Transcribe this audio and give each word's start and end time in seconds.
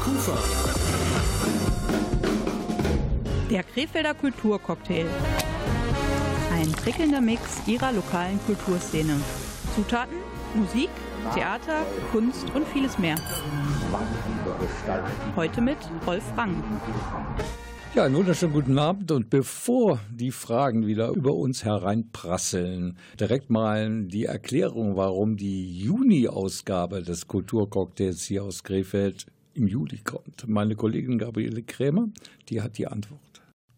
Kufa. 0.00 0.32
Der 3.50 3.62
Krefelder 3.62 4.14
Kulturcocktail. 4.14 5.06
Ein 6.52 6.72
prickelnder 6.72 7.20
Mix 7.20 7.60
ihrer 7.66 7.92
lokalen 7.92 8.40
Kulturszene. 8.46 9.20
Zutaten, 9.74 10.16
Musik, 10.54 10.88
Theater, 11.34 11.84
Kunst 12.12 12.46
und 12.54 12.66
vieles 12.68 12.98
mehr. 12.98 13.16
Heute 15.36 15.60
mit 15.60 15.76
Rolf 16.06 16.24
Rang. 16.34 16.62
Ja, 17.94 18.04
einen 18.04 18.14
wunderschönen 18.14 18.54
guten 18.54 18.78
Abend 18.78 19.10
und 19.12 19.28
bevor 19.28 19.98
die 20.10 20.30
Fragen 20.30 20.86
wieder 20.86 21.10
über 21.10 21.34
uns 21.34 21.64
hereinprasseln, 21.64 22.96
direkt 23.18 23.50
mal 23.50 24.04
die 24.04 24.24
Erklärung, 24.24 24.96
warum 24.96 25.36
die 25.36 25.78
Juni-Ausgabe 25.78 27.02
des 27.02 27.26
Kulturcocktails 27.26 28.22
hier 28.22 28.44
aus 28.44 28.62
Krefeld 28.62 29.26
im 29.54 29.66
Juli 29.66 29.98
kommt. 29.98 30.46
Meine 30.48 30.76
Kollegin 30.76 31.18
Gabriele 31.18 31.62
Krämer, 31.62 32.08
die 32.48 32.60
hat 32.60 32.78
die 32.78 32.86
Antwort. 32.86 33.29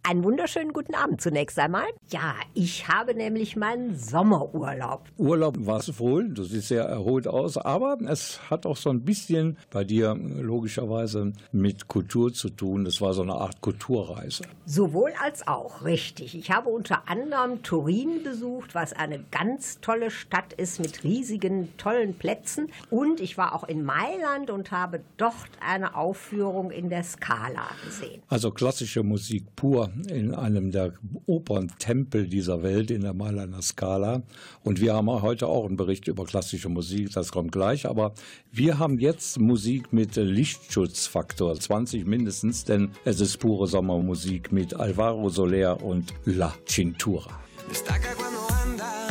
Einen 0.05 0.25
wunderschönen 0.25 0.73
guten 0.73 0.97
Abend 0.97 1.21
zunächst 1.21 1.57
einmal. 1.61 1.87
Ja, 2.11 2.35
ich 2.55 2.89
habe 2.89 3.15
nämlich 3.15 3.55
meinen 3.55 3.97
Sommerurlaub. 3.97 5.05
Urlaub 5.17 5.65
war 5.65 5.79
es 5.79 5.97
wohl, 6.01 6.29
du 6.29 6.43
siehst 6.43 6.69
sehr 6.69 6.83
erholt 6.83 7.29
aus, 7.29 7.57
aber 7.57 7.97
es 8.09 8.51
hat 8.51 8.67
auch 8.67 8.77
so 8.77 8.91
ein 8.91 9.03
bisschen 9.05 9.57
bei 9.71 9.85
dir 9.85 10.17
logischerweise 10.17 11.35
mit 11.53 11.87
Kultur 11.87 12.33
zu 12.33 12.51
tun. 12.51 12.85
Es 12.85 13.01
war 13.01 13.15
so 13.15 13.23
eine 13.23 13.35
Art 13.35 13.61
Kulturreise. 13.61 14.43
Sowohl 14.67 15.13
als 15.23 15.47
auch, 15.47 15.85
richtig. 15.85 16.37
Ich 16.37 16.51
habe 16.51 16.69
unter 16.69 17.09
anderem 17.09 17.63
Turin 17.63 18.25
besucht, 18.25 18.75
was 18.75 18.93
eine 18.93 19.23
ganz 19.31 19.79
tolle 19.83 20.11
Stadt 20.11 20.53
ist 20.53 20.81
mit 20.81 21.05
riesigen, 21.05 21.77
tollen 21.77 22.15
Plätzen. 22.15 22.73
Und 22.91 23.21
ich 23.21 23.39
war 23.39 23.55
auch 23.55 23.69
in 23.69 23.85
Mailand 23.85 24.51
und 24.51 24.73
habe 24.73 25.01
dort 25.17 25.33
eine 25.65 25.95
Aufführung 25.95 26.73
in 26.73 26.89
der 26.91 27.05
Scala 27.05 27.69
gesehen. 27.85 28.21
Also 28.27 28.51
klassische 28.51 29.05
Musik 29.05 29.45
pur 29.55 29.92
in 30.09 30.35
einem 30.35 30.71
der 30.71 30.95
Operntempel 31.27 32.27
dieser 32.27 32.63
Welt 32.63 32.91
in 32.91 33.03
der 33.03 33.15
Mailander 33.15 33.63
Scala. 33.63 34.23
Und 34.63 34.81
wir 34.81 34.95
haben 34.95 35.11
heute 35.11 35.47
auch 35.47 35.67
einen 35.67 35.77
Bericht 35.77 36.09
über 36.09 36.25
klassische 36.25 36.69
Musik, 36.69 37.13
das 37.13 37.33
kommt 37.33 37.53
gleich. 37.53 37.87
Aber 37.87 38.15
wir 38.51 38.79
haben 38.79 38.99
jetzt 38.99 39.39
Musik 39.39 39.93
mit 39.93 40.17
Lichtschutzfaktor 40.17 41.59
20 41.59 42.07
mindestens, 42.07 42.65
denn 42.65 42.91
es 43.05 43.21
ist 43.21 43.39
pure 43.39 43.67
Sommermusik 43.67 44.53
mit 44.53 44.75
Alvaro 44.75 45.29
Soler 45.29 45.83
und 45.83 46.15
La 46.25 46.55
Cintura. 46.67 47.41
Destaca 47.69 48.15
cuando 48.15 48.41
anda, 48.65 49.09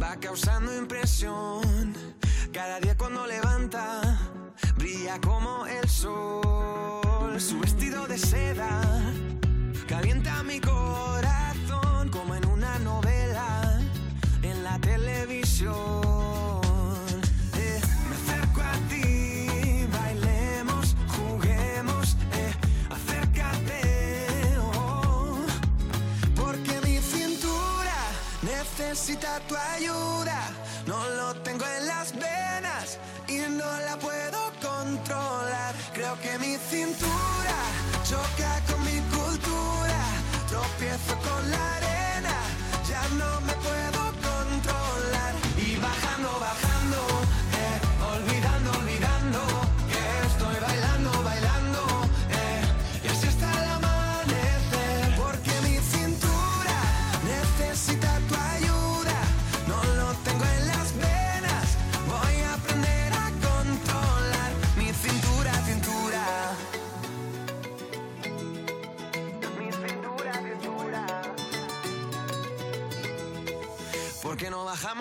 va 0.00 0.16
causando 0.20 0.76
impresión. 0.76 1.94
Cada 2.52 2.80
día 2.80 2.96
cuando 2.96 3.26
levanta, 3.26 4.18
brilla 4.78 5.20
como 5.20 5.66
el 5.66 5.88
sol. 5.88 7.38
Su 7.38 7.60
vestido 7.60 8.06
de 8.06 8.16
seda 8.16 8.80
Calienta 9.88 10.42
mi 10.42 10.60
corazón 10.60 12.08
como 12.10 12.34
en 12.34 12.44
una 12.46 12.76
novela 12.80 13.80
en 14.42 14.64
la 14.64 14.78
televisión. 14.80 15.74
Eh, 17.54 17.80
me 18.08 18.16
acerco 18.16 18.62
a 18.62 18.72
ti, 18.88 19.86
bailemos, 19.92 20.96
juguemos, 21.16 22.16
eh, 22.32 22.52
acércate, 22.90 24.58
oh, 24.60 25.38
porque 26.34 26.80
mi 26.84 26.98
cintura 26.98 27.98
necesita 28.42 29.38
tu 29.48 29.54
ayuda. 29.54 29.75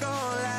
gonna. 0.00 0.57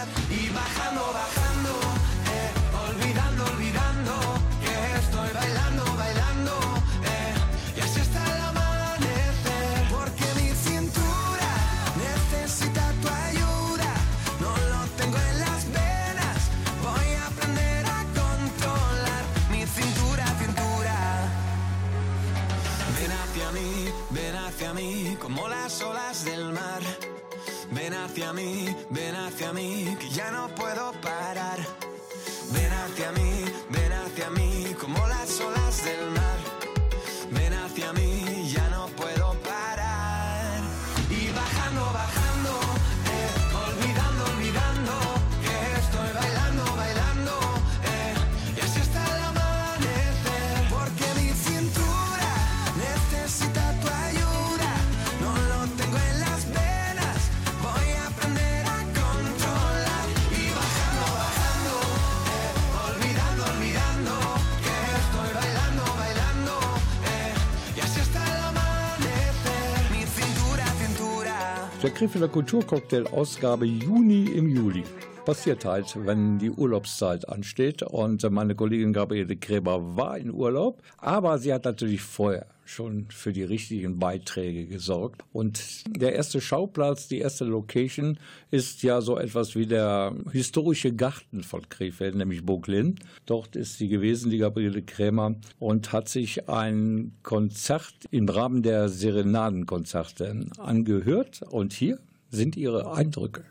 Der 71.99 72.07
Krefelder 72.07 72.29
Kulturcocktail 72.29 73.07
Ausgabe 73.07 73.65
Juni 73.65 74.23
im 74.23 74.47
Juli. 74.47 74.85
Passiert 75.25 75.65
halt, 75.65 75.97
wenn 76.05 76.39
die 76.39 76.49
Urlaubszeit 76.49 77.27
ansteht. 77.27 77.83
Und 77.83 78.23
meine 78.31 78.55
Kollegin 78.55 78.93
Gabriele 78.93 79.35
Gräber 79.35 79.97
war 79.97 80.17
in 80.17 80.31
Urlaub, 80.31 80.81
aber 80.99 81.37
sie 81.39 81.53
hat 81.53 81.65
natürlich 81.65 82.01
vorher 82.01 82.45
schon 82.69 83.07
für 83.09 83.33
die 83.33 83.43
richtigen 83.43 83.97
Beiträge 83.99 84.67
gesorgt. 84.67 85.23
Und 85.33 85.83
der 85.87 86.13
erste 86.13 86.39
Schauplatz, 86.39 87.07
die 87.07 87.17
erste 87.17 87.45
Location 87.45 88.19
ist 88.51 88.83
ja 88.83 89.01
so 89.01 89.17
etwas 89.17 89.55
wie 89.55 89.65
der 89.65 90.15
historische 90.31 90.93
Garten 90.93 91.43
von 91.43 91.67
Krefeld, 91.67 92.15
nämlich 92.15 92.45
Boglin. 92.45 92.95
Dort 93.25 93.55
ist 93.55 93.77
sie 93.77 93.87
gewesen, 93.87 94.29
die 94.29 94.37
Gabriele 94.37 94.83
Krämer, 94.83 95.35
und 95.57 95.91
hat 95.91 96.09
sich 96.09 96.47
ein 96.47 97.13
Konzert 97.23 97.95
im 98.11 98.29
Rahmen 98.29 98.61
der 98.61 98.87
Serenadenkonzerte 98.89 100.45
angehört. 100.57 101.41
Und 101.49 101.73
hier 101.73 101.99
sind 102.29 102.55
ihre 102.55 102.93
Eindrücke. 102.93 103.43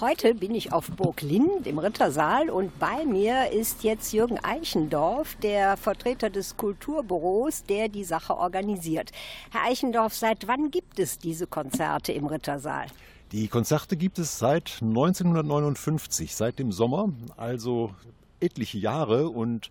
Heute 0.00 0.34
bin 0.34 0.56
ich 0.56 0.72
auf 0.72 0.90
Burg 0.90 1.22
Lind 1.22 1.68
im 1.68 1.78
Rittersaal 1.78 2.50
und 2.50 2.80
bei 2.80 3.04
mir 3.04 3.52
ist 3.52 3.84
jetzt 3.84 4.12
Jürgen 4.12 4.40
Eichendorf, 4.42 5.36
der 5.36 5.76
Vertreter 5.76 6.30
des 6.30 6.56
Kulturbüros, 6.56 7.62
der 7.62 7.88
die 7.88 8.02
Sache 8.02 8.36
organisiert. 8.36 9.12
Herr 9.52 9.70
Eichendorf, 9.70 10.12
seit 10.12 10.48
wann 10.48 10.72
gibt 10.72 10.98
es 10.98 11.18
diese 11.18 11.46
Konzerte 11.46 12.10
im 12.10 12.26
Rittersaal? 12.26 12.86
Die 13.30 13.46
Konzerte 13.46 13.96
gibt 13.96 14.18
es 14.18 14.36
seit 14.36 14.78
1959, 14.82 16.34
seit 16.34 16.58
dem 16.58 16.72
Sommer, 16.72 17.10
also 17.36 17.94
etliche 18.40 18.78
Jahre 18.78 19.28
und 19.28 19.70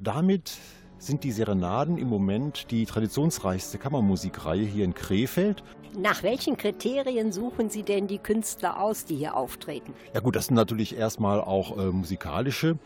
damit 0.00 0.58
sind 1.00 1.24
die 1.24 1.32
Serenaden 1.32 1.98
im 1.98 2.08
Moment 2.08 2.70
die 2.70 2.84
traditionsreichste 2.84 3.78
Kammermusikreihe 3.78 4.64
hier 4.64 4.84
in 4.84 4.94
Krefeld. 4.94 5.64
Nach 5.98 6.22
welchen 6.22 6.56
Kriterien 6.56 7.32
suchen 7.32 7.70
Sie 7.70 7.82
denn 7.82 8.06
die 8.06 8.18
Künstler 8.18 8.80
aus, 8.80 9.06
die 9.06 9.16
hier 9.16 9.36
auftreten? 9.36 9.92
Ja 10.14 10.20
gut, 10.20 10.36
das 10.36 10.46
sind 10.46 10.54
natürlich 10.54 10.96
erstmal 10.96 11.40
auch 11.40 11.76
äh, 11.76 11.86
musikalische 11.86 12.78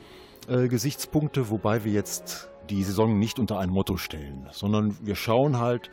äh, 0.48 0.68
Gesichtspunkte, 0.68 1.50
wobei 1.50 1.84
wir 1.84 1.92
jetzt 1.92 2.48
die 2.70 2.82
Saison 2.82 3.18
nicht 3.18 3.38
unter 3.38 3.58
ein 3.58 3.68
Motto 3.68 3.98
stellen, 3.98 4.48
sondern 4.52 4.96
wir 5.02 5.16
schauen 5.16 5.58
halt, 5.58 5.90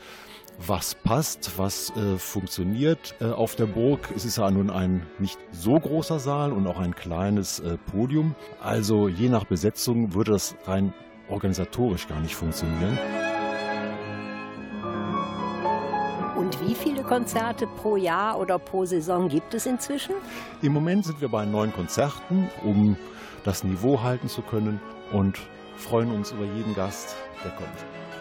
was 0.66 0.96
passt, 0.96 1.58
was 1.58 1.92
äh, 1.98 2.18
funktioniert 2.18 3.16
äh, 3.20 3.26
auf 3.26 3.56
der 3.56 3.66
Burg. 3.66 4.10
Es 4.16 4.26
ist 4.26 4.38
ja 4.38 4.50
nun 4.52 4.70
ein 4.70 5.06
nicht 5.18 5.40
so 5.52 5.80
großer 5.80 6.20
Saal 6.20 6.54
und 6.54 6.68
auch 6.68 6.80
ein 6.80 6.96
kleines 6.96 7.60
äh, 7.60 7.78
Podium. 7.78 8.36
Also 8.62 9.08
je 9.08 9.28
nach 9.28 9.46
Besetzung 9.46 10.14
würde 10.14 10.34
das 10.34 10.56
rein 10.66 10.94
organisatorisch 11.32 12.08
gar 12.08 12.20
nicht 12.20 12.36
funktionieren. 12.36 12.98
Und 16.36 16.60
wie 16.68 16.76
viele 16.76 17.04
Konzerte 17.04 17.68
pro 17.68 17.98
Jahr 17.98 18.40
oder 18.40 18.58
pro 18.58 18.86
Saison 18.86 19.30
gibt 19.30 19.54
es 19.54 19.66
inzwischen? 19.66 20.16
Im 20.62 20.74
Moment 20.74 21.06
sind 21.06 21.22
wir 21.22 21.30
bei 21.30 21.46
neun 21.46 21.72
Konzerten, 21.72 22.50
um 22.64 22.98
das 23.44 23.64
Niveau 23.64 24.02
halten 24.02 24.28
zu 24.28 24.42
können 24.42 24.80
und 25.12 25.38
freuen 25.78 26.12
uns 26.12 26.32
über 26.32 26.46
jeden 26.46 26.74
Gast, 26.76 27.16
der 27.44 27.52
kommt. 27.52 27.70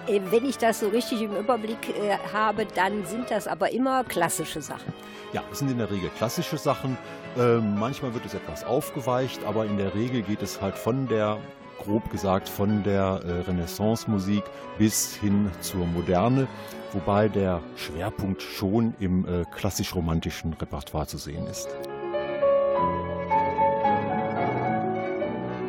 Äh, 0.06 0.20
wenn 0.30 0.44
ich 0.44 0.58
das 0.58 0.80
so 0.80 0.88
richtig 0.88 1.22
im 1.22 1.36
Überblick 1.36 1.88
äh, 1.88 2.16
habe, 2.32 2.66
dann 2.66 3.04
sind 3.06 3.30
das 3.30 3.46
aber 3.46 3.72
immer 3.72 4.04
klassische 4.04 4.60
Sachen. 4.60 4.92
Ja, 5.32 5.42
es 5.52 5.60
sind 5.60 5.70
in 5.70 5.78
der 5.78 5.90
Regel 5.90 6.10
klassische 6.16 6.58
Sachen. 6.58 6.98
Äh, 7.38 7.58
manchmal 7.58 8.12
wird 8.14 8.26
es 8.26 8.34
etwas 8.34 8.64
aufgeweicht, 8.64 9.44
aber 9.44 9.64
in 9.64 9.76
der 9.76 9.94
Regel 9.94 10.22
geht 10.22 10.42
es 10.42 10.60
halt 10.60 10.76
von 10.76 11.06
der 11.06 11.38
grob 11.80 12.10
gesagt 12.10 12.48
von 12.48 12.82
der 12.82 13.20
äh, 13.24 13.40
Renaissance-Musik 13.42 14.44
bis 14.78 15.14
hin 15.14 15.50
zur 15.60 15.86
Moderne, 15.86 16.46
wobei 16.92 17.28
der 17.28 17.60
Schwerpunkt 17.76 18.42
schon 18.42 18.94
im 19.00 19.26
äh, 19.26 19.44
klassisch-romantischen 19.54 20.54
Repertoire 20.54 21.06
zu 21.06 21.18
sehen 21.18 21.46
ist. 21.46 21.68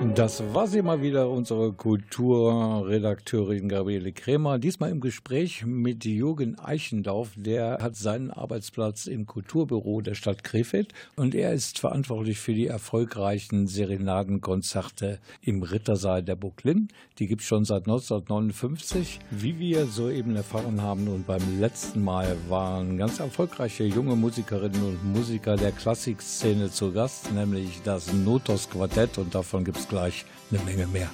Das 0.02 0.44
war 0.56 0.66
sie 0.66 0.82
mal 0.82 1.04
wieder, 1.04 1.30
unsere 1.30 1.74
Kulturredakteurin 1.74 3.70
Gabriele 3.70 4.12
Krämer. 4.12 4.58
Diesmal 4.58 4.90
im 4.90 5.00
Gespräch 5.00 5.64
mit 5.64 6.04
Jürgen 6.06 6.58
Eichendorf. 6.58 7.30
Der 7.36 7.78
hat 7.80 7.96
seinen 7.96 8.32
Arbeitsplatz 8.32 9.06
im 9.06 9.28
Kulturbüro 9.28 10.02
der 10.02 10.16
Stadt 10.16 10.44
Krefeld 10.44 10.92
und 11.16 11.36
er 11.36 11.54
ist 11.54 11.78
verantwortlich 11.78 12.40
für 12.40 12.56
die 12.56 12.66
erfolgreichen 12.66 13.68
Serenadenkonzerte 13.68 15.20
im 15.44 15.62
Rittersaal 15.62 16.24
der 16.24 16.36
Burg 16.36 16.64
Linn. 16.64 16.88
Die 17.20 17.28
gibt 17.28 17.42
es 17.42 17.48
schon 17.48 17.64
seit 17.64 17.84
1959. 17.84 19.20
Wie 19.30 19.60
wir 19.60 19.86
soeben 19.86 20.36
erfahren 20.36 20.82
haben 20.82 21.08
und 21.10 21.28
beim 21.28 21.60
letzten 21.60 22.04
Mal 22.04 22.36
waren 22.50 22.98
ganz 22.98 23.20
erfolgreiche 23.20 23.84
junge 23.84 24.16
Musikerinnen 24.16 24.84
und 24.84 25.14
Musiker 25.14 25.58
der 25.58 25.72
Klassikszene 25.72 26.72
zu 26.72 26.92
Gast, 26.92 27.32
nämlich 27.32 27.84
das 27.84 28.12
Notos 28.12 28.68
Quartett 28.68 29.20
und 29.20 29.36
davon 29.36 29.64
gibt 29.64 29.78
es 29.78 29.91
gleich 29.92 30.26
eine 30.50 30.64
Menge 30.64 30.88
mehr. 30.88 31.10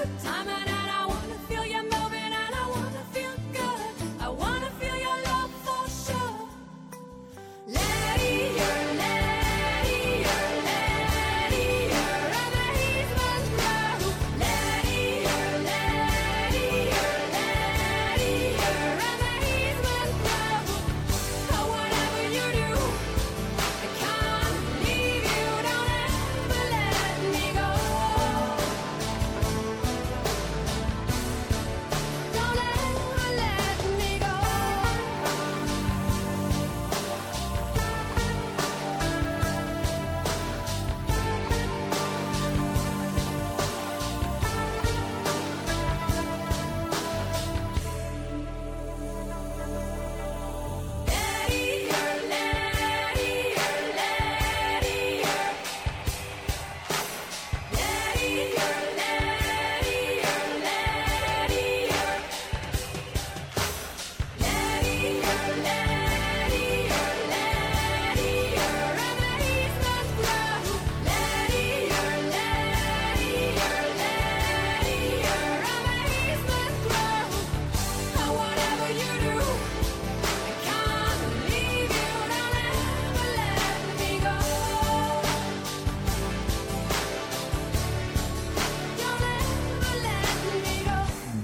Time 0.00 0.48
out. 0.48 0.69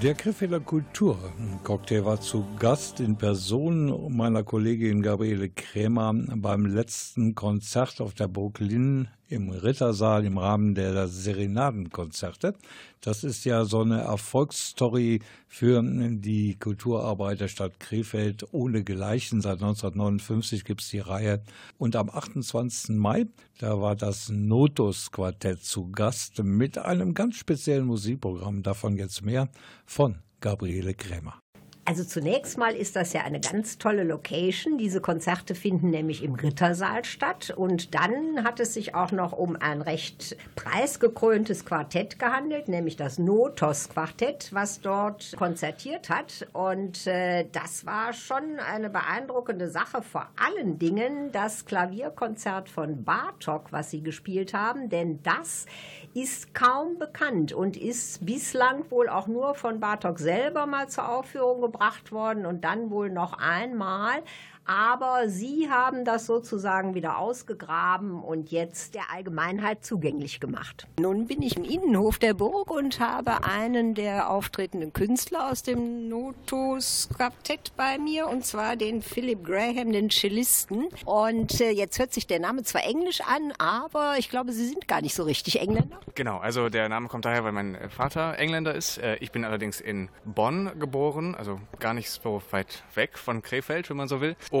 Der 0.07 0.15
Krefelder 0.15 0.61
Kulturcocktail 0.61 2.05
war 2.05 2.21
zu 2.21 2.45
Gast 2.59 3.01
in 3.01 3.17
Person 3.17 4.15
meiner 4.15 4.41
Kollegin 4.41 5.01
Gabriele 5.01 5.49
Krämer 5.49 6.13
beim 6.13 6.65
letzten 6.65 7.35
Konzert 7.35 7.99
auf 7.99 8.13
der 8.13 8.29
Linn 8.59 9.09
im 9.29 9.49
Rittersaal 9.49 10.25
im 10.25 10.37
Rahmen 10.37 10.75
der 10.75 11.07
Serenadenkonzerte. 11.07 12.55
Das 13.01 13.23
ist 13.23 13.45
ja 13.45 13.65
so 13.65 13.81
eine 13.81 14.01
Erfolgsstory 14.01 15.21
für 15.47 15.81
die 15.83 16.55
Kulturarbeit 16.59 17.41
der 17.41 17.47
Stadt 17.47 17.79
Krefeld 17.79 18.45
ohne 18.53 18.83
Gleichen. 18.83 19.41
Seit 19.41 19.61
1959 19.61 20.63
gibt 20.63 20.81
es 20.81 20.89
die 20.89 20.99
Reihe. 20.99 21.41
Und 21.77 21.95
am 21.95 22.09
28. 22.09 22.95
Mai, 22.95 23.25
da 23.59 23.79
war 23.81 23.95
das 23.95 24.29
Notus 24.29 25.11
Quartett 25.11 25.63
zu 25.63 25.91
Gast 25.91 26.43
mit 26.43 26.77
einem 26.77 27.13
ganz 27.13 27.35
speziellen 27.35 27.85
Musikprogramm. 27.85 28.63
Davon 28.63 28.97
jetzt 28.97 29.23
mehr 29.23 29.49
von 29.85 30.19
Gabriele 30.39 30.93
Krämer. 30.93 31.39
Also 31.89 32.03
zunächst 32.03 32.57
mal 32.57 32.75
ist 32.75 32.97
das 32.97 33.13
ja 33.13 33.21
eine 33.21 33.39
ganz 33.39 33.77
tolle 33.77 34.03
Location. 34.03 34.77
Diese 34.77 34.99
Konzerte 34.99 35.55
finden 35.55 35.89
nämlich 35.89 36.21
im 36.21 36.35
Rittersaal 36.35 37.05
statt. 37.05 37.53
Und 37.55 37.95
dann 37.95 38.43
hat 38.43 38.59
es 38.59 38.73
sich 38.73 38.93
auch 38.93 39.13
noch 39.13 39.31
um 39.31 39.55
ein 39.55 39.81
recht 39.81 40.35
preisgekröntes 40.57 41.63
Quartett 41.63 42.19
gehandelt, 42.19 42.67
nämlich 42.67 42.97
das 42.97 43.19
Notos 43.19 43.87
Quartett, 43.87 44.49
was 44.51 44.81
dort 44.81 45.33
konzertiert 45.37 46.09
hat. 46.09 46.45
Und 46.51 47.07
äh, 47.07 47.45
das 47.53 47.85
war 47.85 48.11
schon 48.11 48.59
eine 48.59 48.89
beeindruckende 48.89 49.69
Sache. 49.69 50.01
Vor 50.01 50.27
allen 50.35 50.77
Dingen 50.79 51.31
das 51.31 51.65
Klavierkonzert 51.65 52.67
von 52.67 53.05
Bartok, 53.05 53.71
was 53.71 53.91
sie 53.91 54.03
gespielt 54.03 54.53
haben. 54.53 54.89
Denn 54.89 55.23
das 55.23 55.65
ist 56.13 56.53
kaum 56.53 56.99
bekannt 56.99 57.53
und 57.53 57.77
ist 57.77 58.25
bislang 58.25 58.91
wohl 58.91 59.07
auch 59.07 59.27
nur 59.27 59.55
von 59.55 59.79
Bartok 59.79 60.19
selber 60.19 60.65
mal 60.65 60.89
zur 60.89 61.07
Aufführung 61.07 61.61
gebracht 61.61 61.76
worden 62.11 62.45
und 62.45 62.63
dann 62.63 62.91
wohl 62.91 63.09
noch 63.09 63.33
einmal 63.33 64.23
aber 64.67 65.29
Sie 65.29 65.69
haben 65.69 66.03
das 66.03 66.25
sozusagen 66.25 66.93
wieder 66.93 67.17
ausgegraben 67.17 68.21
und 68.21 68.51
jetzt 68.51 68.95
der 68.95 69.11
Allgemeinheit 69.13 69.85
zugänglich 69.85 70.39
gemacht. 70.39 70.87
Nun 70.99 71.27
bin 71.27 71.41
ich 71.41 71.55
im 71.55 71.63
Innenhof 71.63 72.19
der 72.19 72.33
Burg 72.33 72.69
und 72.69 72.99
habe 72.99 73.43
einen 73.45 73.95
der 73.95 74.29
auftretenden 74.29 74.91
Künstler 74.91 75.49
aus 75.49 75.63
dem 75.63 76.09
Notus 76.09 77.07
Quartett 77.15 77.71
bei 77.77 77.97
mir 77.97 78.27
und 78.27 78.45
zwar 78.45 78.75
den 78.75 79.01
Philip 79.01 79.43
Graham, 79.43 79.93
den 79.93 80.09
Cellisten. 80.09 80.87
Und 81.05 81.61
äh, 81.61 81.71
jetzt 81.71 81.97
hört 81.99 82.13
sich 82.13 82.27
der 82.27 82.39
Name 82.39 82.63
zwar 82.63 82.83
englisch 82.83 83.21
an, 83.21 83.53
aber 83.57 84.15
ich 84.17 84.29
glaube, 84.29 84.51
Sie 84.51 84.67
sind 84.67 84.87
gar 84.87 85.01
nicht 85.01 85.15
so 85.15 85.23
richtig 85.23 85.61
Engländer. 85.61 85.99
Genau, 86.15 86.39
also 86.39 86.67
der 86.67 86.89
Name 86.89 87.07
kommt 87.07 87.25
daher, 87.25 87.43
weil 87.45 87.53
mein 87.53 87.77
Vater 87.89 88.37
Engländer 88.37 88.75
ist. 88.75 88.97
Äh, 88.97 89.15
ich 89.21 89.31
bin 89.31 89.45
allerdings 89.45 89.79
in 89.79 90.09
Bonn 90.25 90.77
geboren, 90.77 91.35
also 91.35 91.59
gar 91.79 91.93
nicht 91.93 92.09
so 92.09 92.41
weit 92.51 92.83
weg 92.95 93.17
von 93.17 93.41
Krefeld, 93.41 93.89
wenn 93.89 93.97
man 93.97 94.09
so 94.09 94.19
will 94.19 94.35
und 94.51 94.56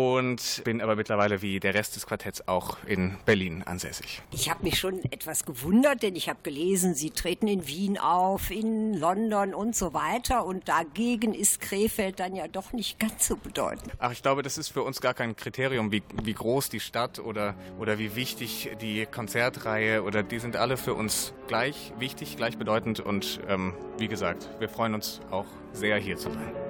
bin 0.63 0.81
aber 0.81 0.95
mittlerweile 0.95 1.41
wie 1.41 1.59
der 1.59 1.73
Rest 1.73 1.95
des 1.95 2.05
Quartetts 2.05 2.47
auch 2.47 2.77
in 2.85 3.17
Berlin 3.25 3.63
ansässig. 3.63 4.21
Ich 4.31 4.49
habe 4.49 4.63
mich 4.63 4.79
schon 4.79 5.03
etwas 5.11 5.45
gewundert, 5.45 6.03
denn 6.03 6.15
ich 6.15 6.29
habe 6.29 6.39
gelesen, 6.43 6.93
Sie 6.93 7.11
treten 7.11 7.47
in 7.47 7.67
Wien 7.67 7.97
auf, 7.97 8.51
in 8.51 8.93
London 8.93 9.53
und 9.53 9.75
so 9.75 9.93
weiter 9.93 10.45
und 10.45 10.67
dagegen 10.67 11.33
ist 11.33 11.61
Krefeld 11.61 12.19
dann 12.19 12.35
ja 12.35 12.47
doch 12.47 12.73
nicht 12.73 12.99
ganz 12.99 13.27
so 13.27 13.35
bedeutend. 13.35 13.91
Ach, 13.99 14.11
ich 14.11 14.21
glaube, 14.21 14.43
das 14.43 14.57
ist 14.57 14.69
für 14.69 14.83
uns 14.83 15.01
gar 15.01 15.13
kein 15.13 15.35
Kriterium, 15.35 15.91
wie, 15.91 16.03
wie 16.23 16.33
groß 16.33 16.69
die 16.69 16.79
Stadt 16.79 17.19
oder, 17.19 17.55
oder 17.79 17.97
wie 17.99 18.15
wichtig 18.15 18.71
die 18.81 19.05
Konzertreihe 19.05 20.03
oder 20.03 20.23
die 20.23 20.39
sind 20.39 20.55
alle 20.55 20.77
für 20.77 20.93
uns 20.93 21.33
gleich 21.47 21.93
wichtig, 21.97 22.37
gleich 22.37 22.57
bedeutend 22.57 22.99
und 22.99 23.39
ähm, 23.47 23.73
wie 23.97 24.07
gesagt, 24.07 24.49
wir 24.59 24.69
freuen 24.69 24.93
uns 24.93 25.21
auch 25.31 25.45
sehr 25.73 25.97
hier 25.97 26.17
zu 26.17 26.31
sein. 26.31 26.66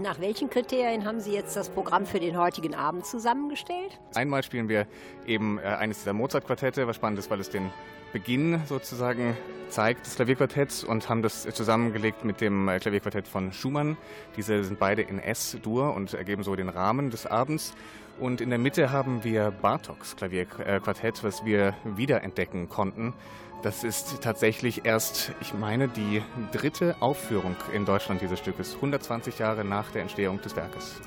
Nach 0.00 0.20
welchen 0.20 0.48
Kriterien 0.48 1.04
haben 1.04 1.18
Sie 1.18 1.32
jetzt 1.32 1.56
das 1.56 1.70
Programm 1.70 2.06
für 2.06 2.20
den 2.20 2.38
heutigen 2.38 2.72
Abend 2.72 3.04
zusammengestellt? 3.04 3.98
Einmal 4.14 4.44
spielen 4.44 4.68
wir 4.68 4.86
eben 5.26 5.58
äh, 5.58 5.62
eines 5.62 5.98
dieser 5.98 6.12
Mozart-Quartette, 6.12 6.86
was 6.86 6.94
spannend 6.94 7.18
ist, 7.18 7.30
weil 7.30 7.40
es 7.40 7.50
den 7.50 7.72
Beginn 8.12 8.60
sozusagen 8.66 9.36
zeigt 9.70 10.06
des 10.06 10.14
Klavierquartetts 10.14 10.84
und 10.84 11.08
haben 11.08 11.22
das 11.22 11.42
zusammengelegt 11.42 12.24
mit 12.24 12.40
dem 12.40 12.68
äh, 12.68 12.78
Klavierquartett 12.78 13.26
von 13.26 13.52
Schumann. 13.52 13.96
Diese 14.36 14.62
sind 14.62 14.78
beide 14.78 15.02
in 15.02 15.18
S-Dur 15.18 15.92
und 15.94 16.14
ergeben 16.14 16.44
so 16.44 16.54
den 16.54 16.68
Rahmen 16.68 17.10
des 17.10 17.26
Abends. 17.26 17.74
Und 18.20 18.40
in 18.40 18.50
der 18.50 18.58
Mitte 18.58 18.92
haben 18.92 19.24
wir 19.24 19.50
Bartoks 19.50 20.14
Klavierquartett, 20.14 21.24
was 21.24 21.44
wir 21.44 21.74
wiederentdecken 21.84 22.68
konnten. 22.68 23.14
Das 23.60 23.82
ist 23.82 24.22
tatsächlich 24.22 24.84
erst, 24.84 25.32
ich 25.40 25.52
meine, 25.52 25.88
die 25.88 26.22
dritte 26.52 26.94
Aufführung 27.00 27.56
in 27.72 27.84
Deutschland 27.84 28.20
dieses 28.20 28.38
Stückes, 28.38 28.76
120 28.76 29.36
Jahre 29.40 29.64
nach 29.64 29.90
der 29.90 30.02
Entstehung 30.02 30.40
des 30.40 30.54
Werkes. 30.54 31.00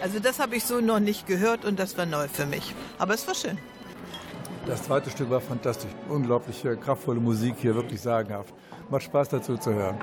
Also 0.00 0.20
das 0.20 0.38
habe 0.38 0.54
ich 0.54 0.62
so 0.62 0.80
noch 0.80 1.00
nicht 1.00 1.26
gehört 1.26 1.64
und 1.64 1.80
das 1.80 1.98
war 1.98 2.06
neu 2.06 2.28
für 2.28 2.46
mich. 2.46 2.72
Aber 2.98 3.14
es 3.14 3.26
war 3.26 3.34
schön. 3.34 3.58
Das 4.66 4.84
zweite 4.84 5.10
Stück 5.10 5.30
war 5.30 5.40
fantastisch. 5.40 5.90
Unglaubliche, 6.08 6.76
kraftvolle 6.76 7.18
Musik 7.18 7.56
hier, 7.58 7.74
wirklich 7.74 8.00
sagenhaft. 8.00 8.54
Macht 8.90 9.04
Spaß 9.04 9.30
dazu 9.30 9.56
zu 9.56 9.72
hören. 9.72 9.98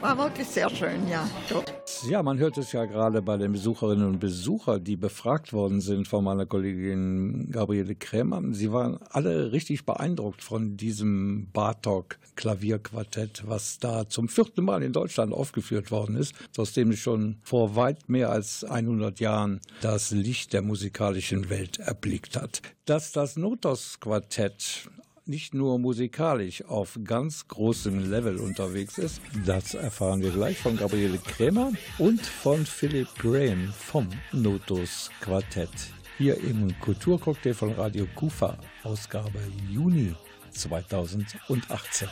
War 0.00 0.16
wirklich 0.16 0.46
sehr 0.46 0.70
schön, 0.70 1.08
ja. 1.08 1.28
Gut. 1.48 1.64
Ja, 2.08 2.22
man 2.22 2.38
hört 2.38 2.56
es 2.56 2.72
ja 2.72 2.84
gerade 2.84 3.20
bei 3.20 3.36
den 3.36 3.52
Besucherinnen 3.52 4.06
und 4.06 4.20
Besuchern, 4.20 4.82
die 4.82 4.96
befragt 4.96 5.52
worden 5.52 5.80
sind 5.80 6.06
von 6.06 6.24
meiner 6.24 6.46
Kollegin 6.46 7.50
Gabriele 7.50 7.94
Krämer. 7.94 8.40
Sie 8.52 8.72
waren 8.72 8.98
alle 9.10 9.52
richtig 9.52 9.84
beeindruckt 9.84 10.42
von 10.42 10.76
diesem 10.76 11.48
Bartok 11.52 12.18
Klavierquartett, 12.36 13.42
was 13.46 13.78
da 13.78 14.08
zum 14.08 14.28
vierten 14.28 14.64
Mal 14.64 14.82
in 14.82 14.92
Deutschland 14.92 15.32
aufgeführt 15.32 15.90
worden 15.90 16.16
ist, 16.16 16.34
aus 16.56 16.72
dem 16.72 16.92
schon 16.92 17.38
vor 17.42 17.74
weit 17.74 18.08
mehr 18.08 18.30
als 18.30 18.64
100 18.64 19.18
Jahren 19.20 19.60
das 19.80 20.12
Licht 20.12 20.52
der 20.52 20.62
musikalischen 20.62 21.50
Welt 21.50 21.78
erblickt 21.78 22.36
hat. 22.36 22.62
Dass 22.84 23.12
das 23.12 23.36
Notos 23.36 23.98
Quartett 24.00 24.88
nicht 25.28 25.54
nur 25.54 25.78
musikalisch 25.78 26.64
auf 26.64 26.98
ganz 27.04 27.46
großem 27.48 28.10
Level 28.10 28.38
unterwegs 28.38 28.98
ist. 28.98 29.20
Das 29.44 29.74
erfahren 29.74 30.22
wir 30.22 30.30
gleich 30.30 30.58
von 30.58 30.76
Gabriele 30.76 31.18
Krämer 31.18 31.72
und 31.98 32.20
von 32.20 32.64
Philipp 32.64 33.08
Graham 33.18 33.72
vom 33.76 34.08
Notus 34.32 35.10
Quartett. 35.20 35.70
Hier 36.16 36.36
im 36.38 36.74
Kulturcocktail 36.80 37.54
von 37.54 37.72
Radio 37.72 38.06
Kufa, 38.14 38.58
Ausgabe 38.82 39.40
Juni 39.70 40.14
2018. 40.50 42.08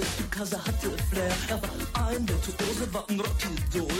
because 0.00 0.52
er 0.54 0.64
hatte 0.64 0.90
Flair. 1.10 1.30
Er 1.48 1.60
war 1.60 2.08
ein 2.08 2.26
Virtuose, 2.28 2.92
war 2.94 3.04
ein 3.08 3.20
Rockidol. 3.20 3.91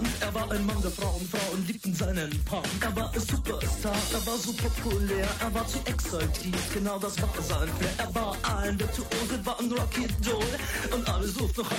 Bekannt. 0.00 0.16
Er 0.20 0.34
war 0.34 0.50
ein 0.50 0.66
Mann 0.66 0.80
der 0.82 0.90
Frauen, 0.90 1.26
Frauen 1.28 1.66
liebten 1.66 1.94
seinen 1.94 2.30
Punk. 2.44 2.66
Er 2.80 2.96
war 2.96 3.12
ein 3.12 3.20
Superstar, 3.20 3.96
er 4.12 4.26
war 4.26 4.36
so 4.36 4.52
populär, 4.52 5.28
er 5.40 5.54
war 5.54 5.66
zu 5.66 5.78
exaltiert, 5.84 6.74
genau 6.74 6.98
das 6.98 7.20
war 7.20 7.28
sein 7.42 7.68
Flair. 7.78 7.92
Er 7.98 8.14
war 8.14 8.36
ein 8.42 8.78
Virtuose, 8.78 9.44
war 9.44 9.58
ein 9.58 9.72
Rocky 9.72 10.06
Doll 10.22 10.94
und 10.94 11.08
alle 11.08 11.28
suchten 11.28 11.62
noch 11.62 11.70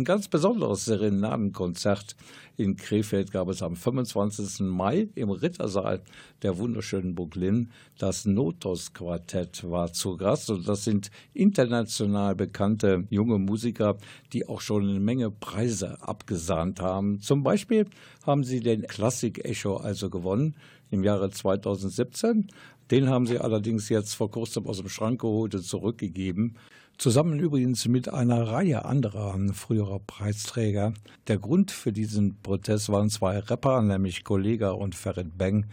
Ein 0.00 0.04
ganz 0.04 0.28
besonderes 0.28 0.86
Serenadenkonzert 0.86 2.16
in 2.56 2.76
Krefeld 2.76 3.32
gab 3.32 3.50
es 3.50 3.62
am 3.62 3.76
25. 3.76 4.60
Mai 4.60 5.08
im 5.14 5.28
Rittersaal 5.28 6.00
der 6.40 6.56
wunderschönen 6.56 7.14
Buglin. 7.14 7.70
Das 7.98 8.24
Notos 8.24 8.94
Quartett 8.94 9.62
war 9.70 9.92
zu 9.92 10.16
Gast 10.16 10.48
und 10.48 10.66
das 10.66 10.84
sind 10.84 11.10
international 11.34 12.34
bekannte 12.34 13.04
junge 13.10 13.38
Musiker, 13.38 13.98
die 14.32 14.48
auch 14.48 14.62
schon 14.62 14.88
eine 14.88 15.00
Menge 15.00 15.30
Preise 15.30 15.98
abgesahnt 16.00 16.80
haben. 16.80 17.20
Zum 17.20 17.42
Beispiel 17.42 17.84
haben 18.24 18.42
sie 18.42 18.60
den 18.60 18.86
Classic 18.86 19.44
Echo 19.44 19.76
also 19.76 20.08
gewonnen 20.08 20.56
im 20.90 21.04
Jahre 21.04 21.28
2017. 21.28 22.46
Den 22.90 23.10
haben 23.10 23.26
sie 23.26 23.38
allerdings 23.38 23.90
jetzt 23.90 24.14
vor 24.14 24.30
kurzem 24.30 24.66
aus 24.66 24.78
dem 24.78 24.88
Schrank 24.88 25.20
geholt 25.20 25.54
und 25.54 25.62
zurückgegeben. 25.62 26.56
Zusammen 27.00 27.38
übrigens 27.38 27.88
mit 27.88 28.12
einer 28.12 28.48
Reihe 28.48 28.84
anderer 28.84 29.34
früherer 29.54 30.00
Preisträger. 30.00 30.92
Der 31.28 31.38
Grund 31.38 31.70
für 31.70 31.94
diesen 31.94 32.36
Protest 32.42 32.90
waren 32.90 33.08
zwei 33.08 33.38
Rapper, 33.38 33.80
nämlich 33.80 34.22
Kollega 34.22 34.72
und 34.72 34.94
Ferit 34.94 35.38
Bang, 35.38 35.64